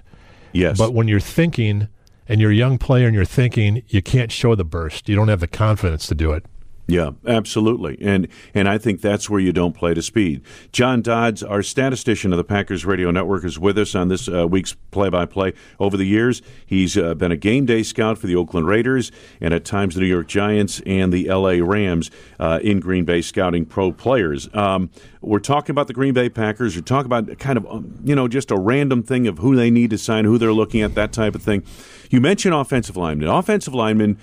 Yes. 0.52 0.76
but 0.76 0.92
when 0.92 1.08
you're 1.08 1.20
thinking 1.20 1.88
and 2.28 2.38
you're 2.38 2.50
a 2.50 2.54
young 2.54 2.76
player 2.76 3.06
and 3.06 3.14
you're 3.14 3.24
thinking, 3.24 3.82
you 3.88 4.02
can't 4.02 4.30
show 4.30 4.54
the 4.54 4.62
burst. 4.64 5.08
You 5.08 5.16
don't 5.16 5.28
have 5.28 5.40
the 5.40 5.46
confidence 5.46 6.06
to 6.08 6.14
do 6.14 6.32
it. 6.32 6.44
Yeah, 6.88 7.12
absolutely. 7.26 7.98
And 8.00 8.28
and 8.54 8.68
I 8.68 8.78
think 8.78 9.00
that's 9.00 9.28
where 9.28 9.40
you 9.40 9.52
don't 9.52 9.72
play 9.72 9.92
to 9.92 10.02
speed. 10.02 10.42
John 10.70 11.02
Dodds, 11.02 11.42
our 11.42 11.60
statistician 11.60 12.32
of 12.32 12.36
the 12.36 12.44
Packers 12.44 12.86
Radio 12.86 13.10
Network, 13.10 13.44
is 13.44 13.58
with 13.58 13.76
us 13.76 13.96
on 13.96 14.06
this 14.06 14.28
uh, 14.28 14.46
week's 14.46 14.74
play 14.92 15.08
by 15.08 15.26
play. 15.26 15.52
Over 15.80 15.96
the 15.96 16.04
years, 16.04 16.42
he's 16.64 16.96
uh, 16.96 17.14
been 17.14 17.32
a 17.32 17.36
game 17.36 17.66
day 17.66 17.82
scout 17.82 18.18
for 18.18 18.28
the 18.28 18.36
Oakland 18.36 18.68
Raiders 18.68 19.10
and 19.40 19.52
at 19.52 19.64
times 19.64 19.96
the 19.96 20.00
New 20.00 20.06
York 20.06 20.28
Giants 20.28 20.80
and 20.86 21.12
the 21.12 21.28
LA 21.28 21.54
Rams 21.60 22.08
uh, 22.38 22.60
in 22.62 22.78
Green 22.78 23.04
Bay 23.04 23.20
scouting 23.20 23.66
pro 23.66 23.90
players. 23.90 24.48
Um, 24.54 24.90
we're 25.20 25.40
talking 25.40 25.72
about 25.72 25.88
the 25.88 25.92
Green 25.92 26.14
Bay 26.14 26.28
Packers. 26.28 26.76
We're 26.76 26.82
talking 26.82 27.06
about 27.06 27.36
kind 27.40 27.56
of, 27.56 27.66
um, 27.66 27.98
you 28.04 28.14
know, 28.14 28.28
just 28.28 28.52
a 28.52 28.56
random 28.56 29.02
thing 29.02 29.26
of 29.26 29.38
who 29.38 29.56
they 29.56 29.72
need 29.72 29.90
to 29.90 29.98
sign, 29.98 30.24
who 30.24 30.38
they're 30.38 30.52
looking 30.52 30.82
at, 30.82 30.94
that 30.94 31.12
type 31.12 31.34
of 31.34 31.42
thing. 31.42 31.64
You 32.10 32.20
mentioned 32.20 32.54
offensive 32.54 32.96
linemen. 32.96 33.26
Offensive 33.26 33.74
linemen 33.74 34.18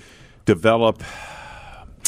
develop 0.45 1.03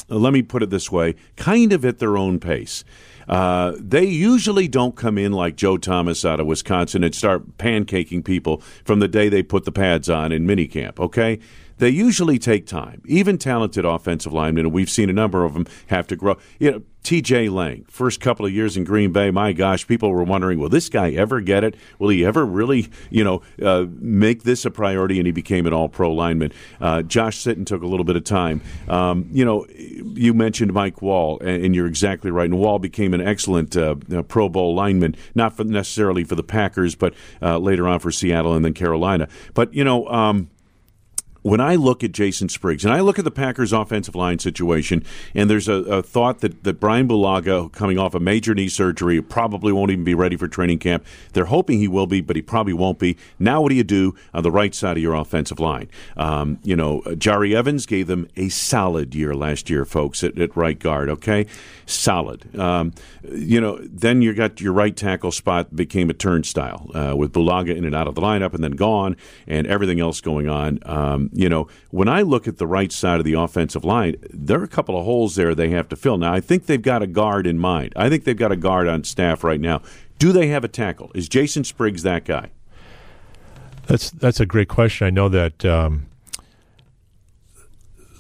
let 0.08 0.34
me 0.34 0.42
put 0.42 0.64
it 0.64 0.70
this 0.70 0.92
way, 0.92 1.16
kind 1.36 1.74
of 1.74 1.84
at 1.86 2.00
their 2.00 2.18
own 2.18 2.40
pace. 2.40 2.84
Uh, 3.28 3.74
they 3.80 4.06
usually 4.06 4.68
don't 4.68 4.96
come 4.96 5.18
in 5.18 5.32
like 5.32 5.56
Joe 5.56 5.78
Thomas 5.78 6.24
out 6.24 6.40
of 6.40 6.46
Wisconsin 6.46 7.04
and 7.04 7.16
start 7.16 7.58
pancaking 7.58 8.24
people 8.24 8.62
from 8.84 9.00
the 9.00 9.08
day 9.08 9.30
they 9.30 9.42
put 9.42 9.66
the 9.66 9.72
pads 9.72 10.10
on 10.10 10.32
in 10.32 10.46
minicamp, 10.46 11.00
okay? 11.00 11.40
They 11.78 11.90
usually 11.90 12.40
take 12.40 12.66
time. 12.66 13.02
Even 13.06 13.38
talented 13.38 13.86
offensive 13.86 14.34
linemen, 14.34 14.66
and 14.66 14.74
we've 14.74 14.90
seen 14.90 15.10
a 15.10 15.14
number 15.14 15.44
of 15.44 15.54
them 15.54 15.66
have 15.88 16.08
to 16.08 16.16
grow. 16.16 16.38
You 16.60 16.72
know, 16.72 16.82
TJ 17.06 17.52
Lang, 17.54 17.86
first 17.88 18.20
couple 18.20 18.48
of 18.48 18.52
years 18.52 18.76
in 18.76 18.84
Green 18.84 19.12
Bay, 19.12 19.30
my 19.30 19.54
gosh, 19.54 19.86
people 19.86 20.10
were 20.10 20.24
wondering, 20.24 20.58
will 20.58 20.70
this 20.70 20.90
guy 20.90 21.12
ever 21.12 21.40
get 21.40 21.64
it? 21.64 21.76
Will 22.00 22.10
he 22.10 22.26
ever 22.26 22.44
really, 22.44 22.90
you 23.12 23.24
know, 23.24 23.44
uh, 23.62 23.86
make 24.00 24.42
this 24.42 24.66
a 24.66 24.72
priority? 24.72 25.20
And 25.20 25.28
he 25.28 25.32
became 25.32 25.68
an 25.68 25.74
all 25.74 25.88
pro 25.88 26.12
lineman. 26.12 26.52
Uh, 26.82 27.04
Josh 27.04 27.38
Sitton 27.38 27.64
took 27.64 27.84
a 27.84 27.86
little 27.86 28.06
bit 28.06 28.16
of 28.16 28.24
time. 28.24 28.62
Um, 28.88 29.30
you 29.32 29.46
know, 29.46 29.68
you 29.70 30.34
mentioned 30.34 30.74
Mike 30.74 30.96
Wahle, 30.96 31.40
and, 31.42 31.76
you're 31.76 31.86
exactly 31.88 32.32
right. 32.32 32.50
And 32.50 32.58
Wahle 32.58 32.82
became 32.82 33.14
an 33.14 33.22
excellent 33.22 33.78
uh, 33.78 33.96
Pro 34.28 34.50
Bowl 34.50 34.74
lineman, 34.74 35.16
not 35.36 35.56
for 35.56 35.64
necessarily 35.64 36.24
for 36.24 36.36
the 36.36 36.44
Packers, 36.44 36.96
but 36.96 37.14
uh, 37.40 37.60
later 37.60 37.88
on 37.88 38.00
for 38.00 38.12
Seattle 38.12 38.56
and 38.56 38.66
then 38.66 38.74
Carolina. 38.74 39.28
But, 39.54 39.74
you 39.74 39.84
know, 39.84 40.08
um, 40.08 40.50
when 41.46 41.62
I 41.62 41.76
look 41.76 42.04
at 42.04 42.12
Jason 42.12 42.50
Spriggs 42.50 42.84
and 42.84 42.92
I 42.92 43.02
look 43.02 43.20
at 43.20 43.24
the 43.24 43.30
Packers' 43.30 43.72
offensive 43.72 44.16
line 44.16 44.40
situation, 44.40 45.04
and 45.36 45.48
there's 45.48 45.68
a, 45.68 45.74
a, 45.74 46.02
thought 46.02 46.40
that, 46.40 46.64
that 46.64 46.80
Brian 46.80 47.08
Bulaga, 47.08 47.72
coming 47.72 48.00
off 48.00 48.16
a 48.16 48.20
major 48.20 48.56
knee 48.56 48.68
surgery, 48.68 49.22
probably 49.22 49.72
won't 49.72 49.92
even 49.92 50.04
be 50.04 50.16
ready 50.16 50.38
for 50.38 50.48
training 50.48 50.80
camp. 50.80 51.06
They're 51.34 51.46
hoping 51.46 51.78
he 51.78 51.88
will 51.88 52.08
be, 52.08 52.20
but 52.20 52.36
he 52.36 52.42
probably 52.42 52.74
won't 52.74 52.98
be. 52.98 53.16
Now, 53.38 53.62
what 53.62 53.70
do 53.70 53.76
you 53.76 53.84
do 53.84 54.16
on 54.34 54.42
the 54.42 54.50
right 54.50 54.74
side 54.74 54.98
of 54.98 55.04
your 55.04 55.14
offensive 55.14 55.60
line? 55.60 55.88
Um, 56.18 56.58
you 56.64 56.76
know, 56.76 57.02
Jahri 57.02 57.54
Evans 57.54 57.86
gave 57.86 58.08
them 58.08 58.28
a 58.36 58.50
solid 58.50 59.14
year 59.14 59.36
last 59.36 59.70
year, 59.70 59.86
folks, 59.86 60.24
at, 60.24 60.40
at 60.40 60.58
right 60.58 60.80
guard, 60.80 61.10
okay? 61.10 61.46
Solid. 61.86 62.60
Um, 62.60 62.92
you 63.32 63.62
know, 63.62 63.78
then 63.84 64.24
you 64.24 64.34
got 64.34 64.62
your 64.62 64.74
right 64.74 64.98
tackle 64.98 65.32
spot 65.32 65.76
became 65.76 66.10
a 66.10 66.16
turnstile 66.16 66.90
uh, 66.96 67.16
with 67.16 67.34
Bulaga 67.34 67.76
in 67.76 67.86
and 67.86 67.94
out 67.94 68.08
of 68.08 68.16
the 68.16 68.22
lineup 68.22 68.56
and 68.56 68.64
then 68.64 68.72
gone, 68.72 69.16
and 69.46 69.68
everything 69.68 70.00
else 70.00 70.22
going 70.22 70.50
on. 70.50 70.80
Um, 70.88 71.30
you 71.36 71.50
know, 71.50 71.68
when 71.92 72.08
I 72.08 72.22
look 72.22 72.48
at 72.48 72.58
the 72.58 72.68
right 72.68 72.92
side 72.92 73.20
of 73.20 73.26
the 73.26 73.34
offensive 73.34 73.84
line, 73.84 74.16
there 74.32 74.60
are 74.60 74.64
a 74.64 74.70
couple 74.70 74.98
of 74.98 75.04
holes 75.04 75.36
there 75.36 75.54
they 75.54 75.70
have 75.70 75.90
to 75.90 75.96
fill. 75.96 76.18
Now, 76.18 76.34
I 76.34 76.40
think 76.40 76.66
they've 76.66 76.82
got 76.82 77.04
a 77.04 77.08
guard 77.08 77.46
in 77.46 77.60
mind. 77.60 77.92
I 77.96 78.10
think 78.10 78.24
they've 78.24 78.38
got 78.38 78.54
a 78.54 78.56
guard 78.56 78.88
on 78.88 79.04
staff 79.04 79.44
right 79.44 79.60
now. 79.60 79.82
Do 80.18 80.32
they 80.32 80.48
have 80.48 80.64
a 80.64 80.70
tackle? 80.70 81.12
Is 81.14 81.28
Jason 81.28 81.66
Spriggs 81.66 82.04
that 82.04 82.24
guy? 82.24 82.52
That's 83.88 84.10
that's 84.12 84.40
a 84.40 84.46
great 84.46 84.70
question. 84.70 85.06
I 85.06 85.10
know 85.10 85.30
that 85.30 85.66
um, 85.66 86.08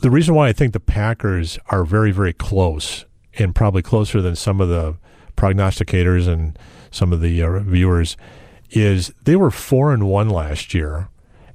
the 0.01 0.11
reason 0.11 0.35
why 0.35 0.49
I 0.49 0.53
think 0.53 0.73
the 0.73 0.79
Packers 0.79 1.57
are 1.69 1.85
very 1.85 2.11
very 2.11 2.33
close 2.33 3.05
and 3.39 3.55
probably 3.55 3.81
closer 3.81 4.21
than 4.21 4.35
some 4.35 4.61
of 4.61 4.69
the 4.69 4.97
prognosticators 5.37 6.27
and 6.27 6.59
some 6.91 7.11
of 7.11 7.21
the 7.21 7.41
uh, 7.41 7.59
viewers 7.59 8.15
is 8.71 9.13
they 9.23 9.35
were 9.35 9.51
four 9.51 9.93
and 9.93 10.07
one 10.07 10.29
last 10.29 10.73
year, 10.73 11.09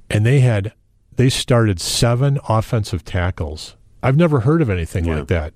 and 0.09 0.25
they 0.25 0.39
had 0.39 0.73
they 1.21 1.29
started 1.29 1.79
seven 1.79 2.39
offensive 2.49 3.05
tackles. 3.05 3.75
I've 4.01 4.17
never 4.17 4.39
heard 4.39 4.59
of 4.59 4.71
anything 4.71 5.05
yeah. 5.05 5.17
like 5.17 5.27
that. 5.27 5.53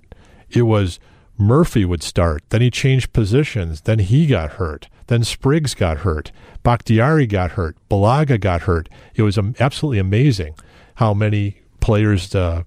It 0.48 0.62
was 0.62 1.00
Murphy 1.40 1.84
would 1.84 2.04
start, 2.04 2.44
then 2.50 2.62
he 2.62 2.70
changed 2.70 3.14
positions, 3.14 3.82
then 3.82 3.98
he 3.98 4.28
got 4.28 4.52
hurt, 4.52 4.90
then 5.08 5.24
Spriggs 5.24 5.74
got 5.74 5.98
hurt, 5.98 6.32
Bakhtiari 6.62 7.26
got 7.26 7.54
hurt, 7.54 7.78
Bulaga 7.90 8.40
got 8.40 8.62
hurt. 8.62 8.90
It 9.16 9.24
was 9.24 9.40
absolutely 9.60 9.98
amazing 9.98 10.54
how 10.96 11.16
many 11.16 11.62
players 11.80 12.36
uh, 12.36 12.62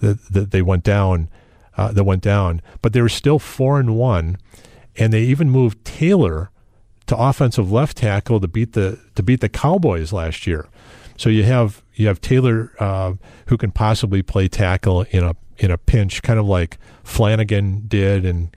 that, 0.00 0.18
that 0.32 0.50
they 0.50 0.62
went 0.62 0.84
down. 0.84 1.28
Uh, 1.76 1.92
that 1.92 2.02
went 2.02 2.22
down, 2.22 2.60
but 2.82 2.92
they 2.92 3.00
were 3.00 3.08
still 3.08 3.38
four 3.38 3.78
and 3.78 3.94
one, 3.94 4.36
and 4.96 5.12
they 5.12 5.22
even 5.22 5.48
moved 5.48 5.84
Taylor 5.84 6.50
to 7.06 7.16
offensive 7.16 7.70
left 7.70 7.98
tackle 7.98 8.40
to 8.40 8.48
beat 8.48 8.72
the 8.72 8.98
to 9.14 9.22
beat 9.22 9.40
the 9.40 9.48
Cowboys 9.48 10.12
last 10.12 10.44
year. 10.44 10.66
So 11.18 11.28
you 11.28 11.42
have 11.42 11.82
you 11.94 12.06
have 12.06 12.20
Taylor 12.20 12.72
uh, 12.78 13.14
who 13.46 13.58
can 13.58 13.72
possibly 13.72 14.22
play 14.22 14.48
tackle 14.48 15.02
in 15.10 15.24
a 15.24 15.36
in 15.58 15.70
a 15.70 15.76
pinch, 15.76 16.22
kind 16.22 16.38
of 16.38 16.46
like 16.46 16.78
Flanagan 17.02 17.84
did, 17.88 18.24
and 18.24 18.56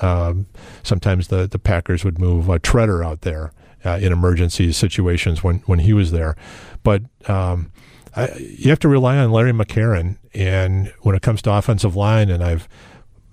um, 0.00 0.46
sometimes 0.82 1.28
the 1.28 1.46
the 1.46 1.58
Packers 1.58 2.04
would 2.04 2.18
move 2.18 2.48
a 2.48 2.58
Treader 2.58 3.04
out 3.04 3.22
there 3.22 3.52
uh, 3.84 3.98
in 4.00 4.12
emergency 4.12 4.72
situations 4.72 5.42
when 5.42 5.58
when 5.66 5.80
he 5.80 5.92
was 5.92 6.12
there. 6.12 6.36
But 6.84 7.02
um, 7.28 7.72
I, 8.14 8.32
you 8.36 8.70
have 8.70 8.78
to 8.80 8.88
rely 8.88 9.18
on 9.18 9.32
Larry 9.32 9.52
McCarren, 9.52 10.18
and 10.32 10.94
when 11.00 11.16
it 11.16 11.22
comes 11.22 11.42
to 11.42 11.52
offensive 11.52 11.96
line, 11.96 12.30
and 12.30 12.42
I've 12.42 12.68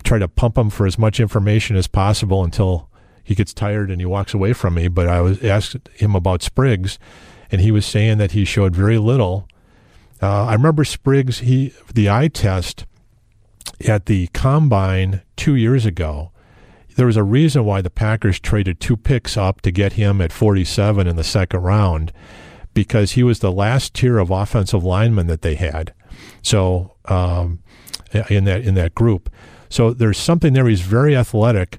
tried 0.04 0.20
to 0.20 0.28
pump 0.28 0.58
him 0.58 0.72
for 0.72 0.88
as 0.88 0.98
much 0.98 1.20
information 1.20 1.76
as 1.76 1.86
possible 1.86 2.44
until 2.44 2.90
he 3.24 3.36
gets 3.36 3.54
tired 3.54 3.90
and 3.90 4.02
he 4.02 4.06
walks 4.06 4.34
away 4.34 4.52
from 4.52 4.74
me. 4.74 4.88
But 4.88 5.08
I 5.08 5.22
was 5.22 5.42
asked 5.44 5.78
him 5.94 6.16
about 6.16 6.42
Spriggs 6.42 7.00
and 7.54 7.62
he 7.62 7.72
was 7.72 7.86
saying 7.86 8.18
that 8.18 8.32
he 8.32 8.46
showed 8.46 8.76
very 8.76 8.98
little. 8.98 9.48
Uh, 10.20 10.46
I 10.46 10.54
remember 10.54 10.84
Spriggs, 10.84 11.39
he 11.39 11.72
the 11.94 12.10
eye 12.10 12.28
test 12.28 12.88
at 13.88 14.08
the 14.08 14.28
combine 14.34 15.22
two 15.38 15.56
years 15.56 15.86
ago. 15.86 16.32
There 16.96 17.06
was 17.06 17.16
a 17.16 17.24
reason 17.24 17.63
why 17.63 17.82
the 17.82 17.92
Packers 17.92 18.39
traded 18.39 18.80
two 18.80 18.98
picks 18.98 19.38
up 19.38 19.62
to 19.62 19.72
get 19.72 19.94
him 19.94 20.20
at 20.20 20.32
47 20.32 21.06
in 21.06 21.16
the 21.16 21.24
second 21.24 21.60
round, 21.62 22.12
because 22.74 23.12
he 23.12 23.22
was 23.22 23.38
the 23.38 23.52
last 23.52 23.94
tier 23.94 24.18
of 24.18 24.32
offensive 24.32 24.84
linemen 24.84 25.28
that 25.28 25.44
they 25.44 25.54
had. 25.54 25.94
So 26.42 26.96
um, 27.06 27.62
in 28.30 28.46
that 28.46 28.62
in 28.62 28.74
that 28.74 28.96
group, 28.96 29.30
so 29.70 29.94
there's 29.94 30.18
something 30.18 30.54
there. 30.54 30.68
He's 30.68 30.82
very 30.82 31.16
athletic, 31.16 31.78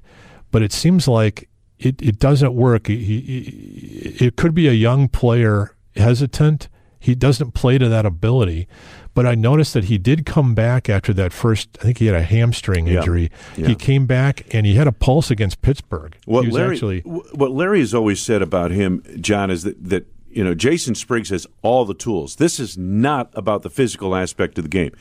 but 0.51 0.61
it 0.61 0.71
seems 0.71 1.05
like 1.05 1.49
it, 1.79 2.01
it 2.01 2.19
doesn't 2.19 2.53
work. 2.53 2.87
He, 2.87 2.97
he, 2.97 4.25
it 4.25 4.35
could 4.35 4.53
be 4.53 4.67
a 4.67 4.73
young 4.73 5.07
player 5.07 5.75
hesitant. 5.95 6.69
He 6.99 7.15
doesn't 7.15 7.51
play 7.51 7.77
to 7.77 7.89
that 7.89 8.05
ability. 8.05 8.67
But 9.13 9.25
I 9.25 9.35
noticed 9.35 9.73
that 9.75 9.85
he 9.85 9.97
did 9.97 10.25
come 10.25 10.53
back 10.55 10.89
after 10.89 11.13
that 11.13 11.31
first. 11.31 11.69
I 11.79 11.85
think 11.85 11.99
he 11.99 12.07
had 12.07 12.15
a 12.15 12.23
hamstring 12.23 12.87
injury. 12.87 13.31
Yeah. 13.55 13.63
Yeah. 13.63 13.67
He 13.67 13.75
came 13.75 14.05
back 14.05 14.53
and 14.53 14.65
he 14.65 14.75
had 14.75 14.87
a 14.87 14.91
pulse 14.91 15.31
against 15.31 15.61
Pittsburgh. 15.61 16.17
What 16.25 16.45
Larry, 16.47 16.75
actually, 16.75 16.99
what 17.01 17.51
Larry 17.51 17.79
has 17.79 17.93
always 17.93 18.19
said 18.19 18.41
about 18.41 18.71
him, 18.71 19.01
John, 19.21 19.49
is 19.49 19.63
that 19.63 19.81
that 19.81 20.05
you 20.29 20.43
know 20.43 20.53
Jason 20.53 20.95
Spriggs 20.95 21.29
has 21.29 21.47
all 21.61 21.85
the 21.85 21.93
tools. 21.93 22.35
This 22.35 22.59
is 22.59 22.77
not 22.77 23.29
about 23.35 23.61
the 23.61 23.69
physical 23.69 24.15
aspect 24.15 24.57
of 24.57 24.65
the 24.65 24.69
game. 24.69 24.91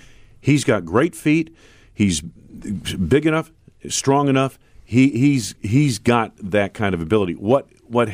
He's 0.40 0.62
got 0.62 0.84
great 0.84 1.16
feet. 1.16 1.52
He's 1.92 2.20
big 2.20 3.26
enough, 3.26 3.50
strong 3.88 4.28
enough 4.28 4.60
he 4.84 5.10
he's 5.10 5.54
he's 5.60 5.98
got 5.98 6.32
that 6.38 6.74
kind 6.74 6.94
of 6.94 7.00
ability. 7.00 7.34
What 7.34 7.66
what 7.86 8.10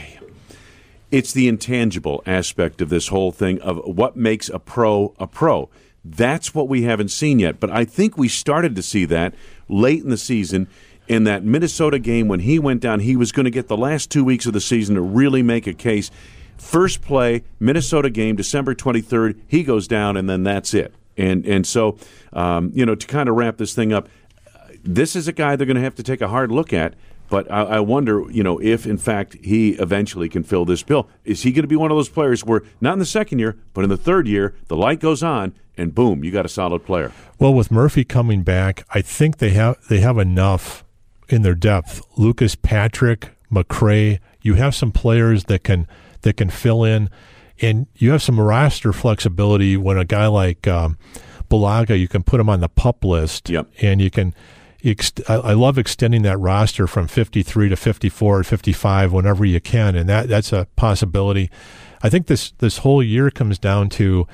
it's 1.10 1.32
the 1.32 1.48
intangible 1.48 2.22
aspect 2.26 2.80
of 2.80 2.88
this 2.88 3.08
whole 3.08 3.32
thing 3.32 3.60
of 3.60 3.78
what 3.84 4.16
makes 4.16 4.48
a 4.48 4.58
pro 4.58 5.14
a 5.18 5.26
pro. 5.26 5.68
That's 6.04 6.54
what 6.54 6.68
we 6.68 6.82
haven't 6.82 7.10
seen 7.10 7.40
yet, 7.40 7.60
but 7.60 7.70
I 7.70 7.84
think 7.84 8.16
we 8.16 8.28
started 8.28 8.74
to 8.76 8.82
see 8.82 9.04
that 9.06 9.34
late 9.68 10.02
in 10.02 10.08
the 10.08 10.16
season 10.16 10.66
in 11.08 11.24
that 11.24 11.44
Minnesota 11.44 11.98
game 11.98 12.28
when 12.28 12.40
he 12.40 12.58
went 12.58 12.80
down. 12.80 13.00
He 13.00 13.16
was 13.16 13.32
going 13.32 13.44
to 13.44 13.50
get 13.50 13.68
the 13.68 13.76
last 13.76 14.10
two 14.10 14.24
weeks 14.24 14.46
of 14.46 14.52
the 14.52 14.60
season 14.60 14.94
to 14.94 15.02
really 15.02 15.42
make 15.42 15.66
a 15.66 15.74
case. 15.74 16.10
First 16.56 17.02
play, 17.02 17.42
Minnesota 17.58 18.10
game, 18.10 18.36
December 18.36 18.74
23rd, 18.74 19.40
he 19.48 19.62
goes 19.62 19.88
down, 19.88 20.16
and 20.16 20.28
then 20.30 20.44
that's 20.44 20.72
it. 20.72 20.94
And 21.16 21.44
and 21.44 21.66
so, 21.66 21.98
um, 22.32 22.70
you 22.74 22.86
know, 22.86 22.94
to 22.94 23.06
kind 23.06 23.28
of 23.28 23.34
wrap 23.34 23.56
this 23.56 23.74
thing 23.74 23.92
up, 23.92 24.08
this 24.82 25.16
is 25.16 25.28
a 25.28 25.32
guy 25.32 25.56
they're 25.56 25.66
going 25.66 25.76
to 25.76 25.82
have 25.82 25.94
to 25.96 26.02
take 26.02 26.20
a 26.20 26.28
hard 26.28 26.50
look 26.50 26.72
at. 26.72 26.94
But 27.28 27.50
I, 27.50 27.62
I, 27.62 27.80
wonder, 27.80 28.28
you 28.30 28.42
know, 28.42 28.60
if 28.60 28.86
in 28.86 28.98
fact 28.98 29.36
he 29.40 29.70
eventually 29.74 30.28
can 30.28 30.42
fill 30.42 30.64
this 30.64 30.82
bill. 30.82 31.08
Is 31.24 31.44
he 31.44 31.52
going 31.52 31.62
to 31.62 31.68
be 31.68 31.76
one 31.76 31.92
of 31.92 31.96
those 31.96 32.08
players 32.08 32.44
where 32.44 32.62
not 32.80 32.94
in 32.94 32.98
the 32.98 33.06
second 33.06 33.38
year, 33.38 33.56
but 33.72 33.84
in 33.84 33.90
the 33.90 33.96
third 33.96 34.26
year, 34.26 34.56
the 34.66 34.76
light 34.76 34.98
goes 34.98 35.22
on 35.22 35.54
and 35.76 35.94
boom, 35.94 36.24
you 36.24 36.32
got 36.32 36.44
a 36.44 36.48
solid 36.48 36.84
player? 36.84 37.12
Well, 37.38 37.54
with 37.54 37.70
Murphy 37.70 38.04
coming 38.04 38.42
back, 38.42 38.84
I 38.92 39.00
think 39.00 39.38
they 39.38 39.50
have 39.50 39.76
they 39.88 40.00
have 40.00 40.18
enough 40.18 40.84
in 41.28 41.42
their 41.42 41.54
depth. 41.54 42.02
Lucas 42.16 42.56
Patrick, 42.56 43.30
McCray, 43.50 44.18
you 44.42 44.54
have 44.54 44.74
some 44.74 44.90
players 44.90 45.44
that 45.44 45.62
can 45.62 45.86
that 46.22 46.36
can 46.36 46.50
fill 46.50 46.84
in, 46.84 47.08
and 47.60 47.86
you 47.94 48.10
have 48.10 48.22
some 48.22 48.40
roster 48.40 48.92
flexibility 48.92 49.76
when 49.76 49.96
a 49.96 50.04
guy 50.04 50.26
like 50.26 50.66
um, 50.66 50.98
Bulaga, 51.50 51.98
you 51.98 52.08
can 52.08 52.22
put 52.22 52.40
him 52.40 52.48
on 52.48 52.60
the 52.60 52.68
pup 52.68 53.04
list, 53.04 53.48
yep. 53.48 53.68
and 53.80 54.00
you 54.00 54.10
can 54.10 54.34
ex- 54.84 55.12
I, 55.28 55.34
I 55.34 55.52
love 55.52 55.78
extending 55.78 56.22
that 56.22 56.38
roster 56.38 56.86
from 56.86 57.06
53 57.06 57.68
to 57.68 57.76
54 57.76 58.38
or 58.40 58.44
55 58.44 59.12
whenever 59.12 59.44
you 59.44 59.60
can, 59.60 59.94
and 59.96 60.08
that 60.08 60.28
that's 60.28 60.52
a 60.52 60.66
possibility. 60.76 61.50
I 62.02 62.08
think 62.08 62.26
this 62.26 62.52
this 62.58 62.78
whole 62.78 63.02
year 63.02 63.30
comes 63.30 63.58
down 63.58 63.88
to 63.90 64.26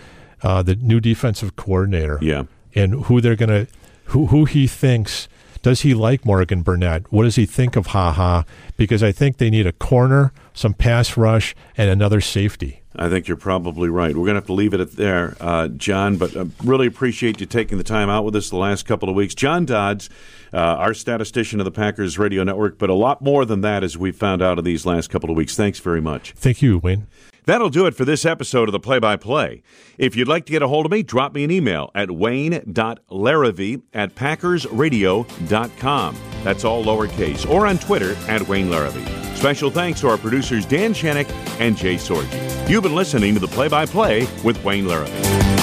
uh, 0.43 0.63
the 0.63 0.77
new 0.77 1.01
defensive 1.01 1.57
coordinator, 1.57 2.19
Yeah. 2.23 2.45
and 2.75 3.05
who 3.07 3.21
they're 3.21 3.37
to 3.37 3.67
who 4.07 4.27
who 4.27 4.45
he 4.45 4.67
thinks. 4.67 5.29
Does 5.63 5.81
he 5.81 5.95
like 5.95 6.25
Morgan 6.25 6.63
Burnett? 6.63 7.11
What 7.13 7.25
does 7.25 7.35
he 7.35 7.45
think 7.45 7.75
of 7.75 7.87
Ha 7.89 8.13
Ha? 8.13 8.45
Because 8.77 9.03
I 9.03 9.11
think 9.11 9.39
they 9.39 9.51
need 9.51 9.67
a 9.67 9.73
corner, 9.73 10.33
some 10.55 10.75
pass 10.75 11.17
rush, 11.17 11.57
and 11.77 11.91
another 11.91 12.21
safety. 12.21 12.83
I 12.95 13.09
think 13.09 13.27
you're 13.27 13.37
probably 13.37 13.89
right. 13.89 14.11
We're 14.15 14.27
going 14.27 14.35
to 14.35 14.41
have 14.41 14.47
to 14.47 14.53
leave 14.53 14.75
it 14.75 14.81
at 14.81 14.93
there, 14.93 15.37
uh, 15.41 15.67
John, 15.69 16.19
but 16.19 16.37
I 16.37 16.45
really 16.63 16.87
appreciate 16.87 17.41
you 17.41 17.47
taking 17.47 17.79
the 17.79 17.85
time 17.85 18.09
out 18.09 18.25
with 18.25 18.37
us 18.37 18.49
the 18.49 18.57
last 18.57 18.87
couple 18.87 19.09
of 19.09 19.17
weeks. 19.17 19.35
John 19.35 19.65
Dodds, 19.67 20.09
uh, 20.53 20.59
our 20.59 20.95
statistician 20.95 21.61
of 21.61 21.65
the 21.65 21.71
Packers 21.71 22.19
Radio 22.19 22.45
Network, 22.45 22.79
but 22.79 22.91
a 22.91 22.95
lot 22.95 23.23
more 23.23 23.45
than 23.45 23.61
that 23.63 23.85
as 23.85 23.99
we 23.99 24.13
found 24.13 24.43
out 24.43 24.59
in 24.59 24.65
these 24.65 24.87
last 24.87 25.11
couple 25.11 25.31
of 25.31 25.37
weeks. 25.37 25.57
Thanks 25.57 25.79
very 25.79 26.01
much. 26.01 26.33
Thank 26.33 26.63
you, 26.63 26.79
Wayne. 26.79 27.07
That'll 27.47 27.71
do 27.71 27.87
it 27.87 27.95
for 27.95 28.05
this 28.05 28.27
episode 28.27 28.69
of 28.69 28.73
the 28.73 28.81
Play 28.81 28.99
by 28.99 29.15
Play. 29.17 29.63
If 29.99 30.17
you'd 30.17 30.27
like 30.27 30.47
to 30.47 30.53
get 30.53 30.63
a 30.63 30.69
hold 30.69 30.85
of 30.85 30.91
me, 30.91 31.05
drop 31.05 31.33
me 31.33 31.45
an 31.45 31.53
email 31.53 31.93
at 31.95 32.11
wayne.larrivee 32.11 33.83
at 33.95 34.17
packersradio.com. 34.17 36.17
That's 36.43 36.65
all 36.65 36.85
lowercase, 36.85 37.49
or 37.49 37.67
on 37.67 37.79
Twitter 37.79 38.17
at 38.29 38.43
Wayne 38.49 38.69
Larrivee. 38.69 39.37
Special 39.37 39.71
thanks 39.71 40.01
to 40.01 40.09
our 40.09 40.19
producers 40.19 40.67
Dan 40.67 40.93
Shannick 40.93 41.31
and 41.61 41.77
Jay 41.77 41.95
Sorgi. 41.95 42.69
You've 42.69 42.83
been 42.83 42.97
listening 42.97 43.33
to 43.35 43.41
the 43.41 43.47
Play 43.47 43.69
by 43.69 43.87
Play 43.87 44.27
with 44.43 44.61
Wayne 44.65 44.87
Larrivee. 44.87 45.56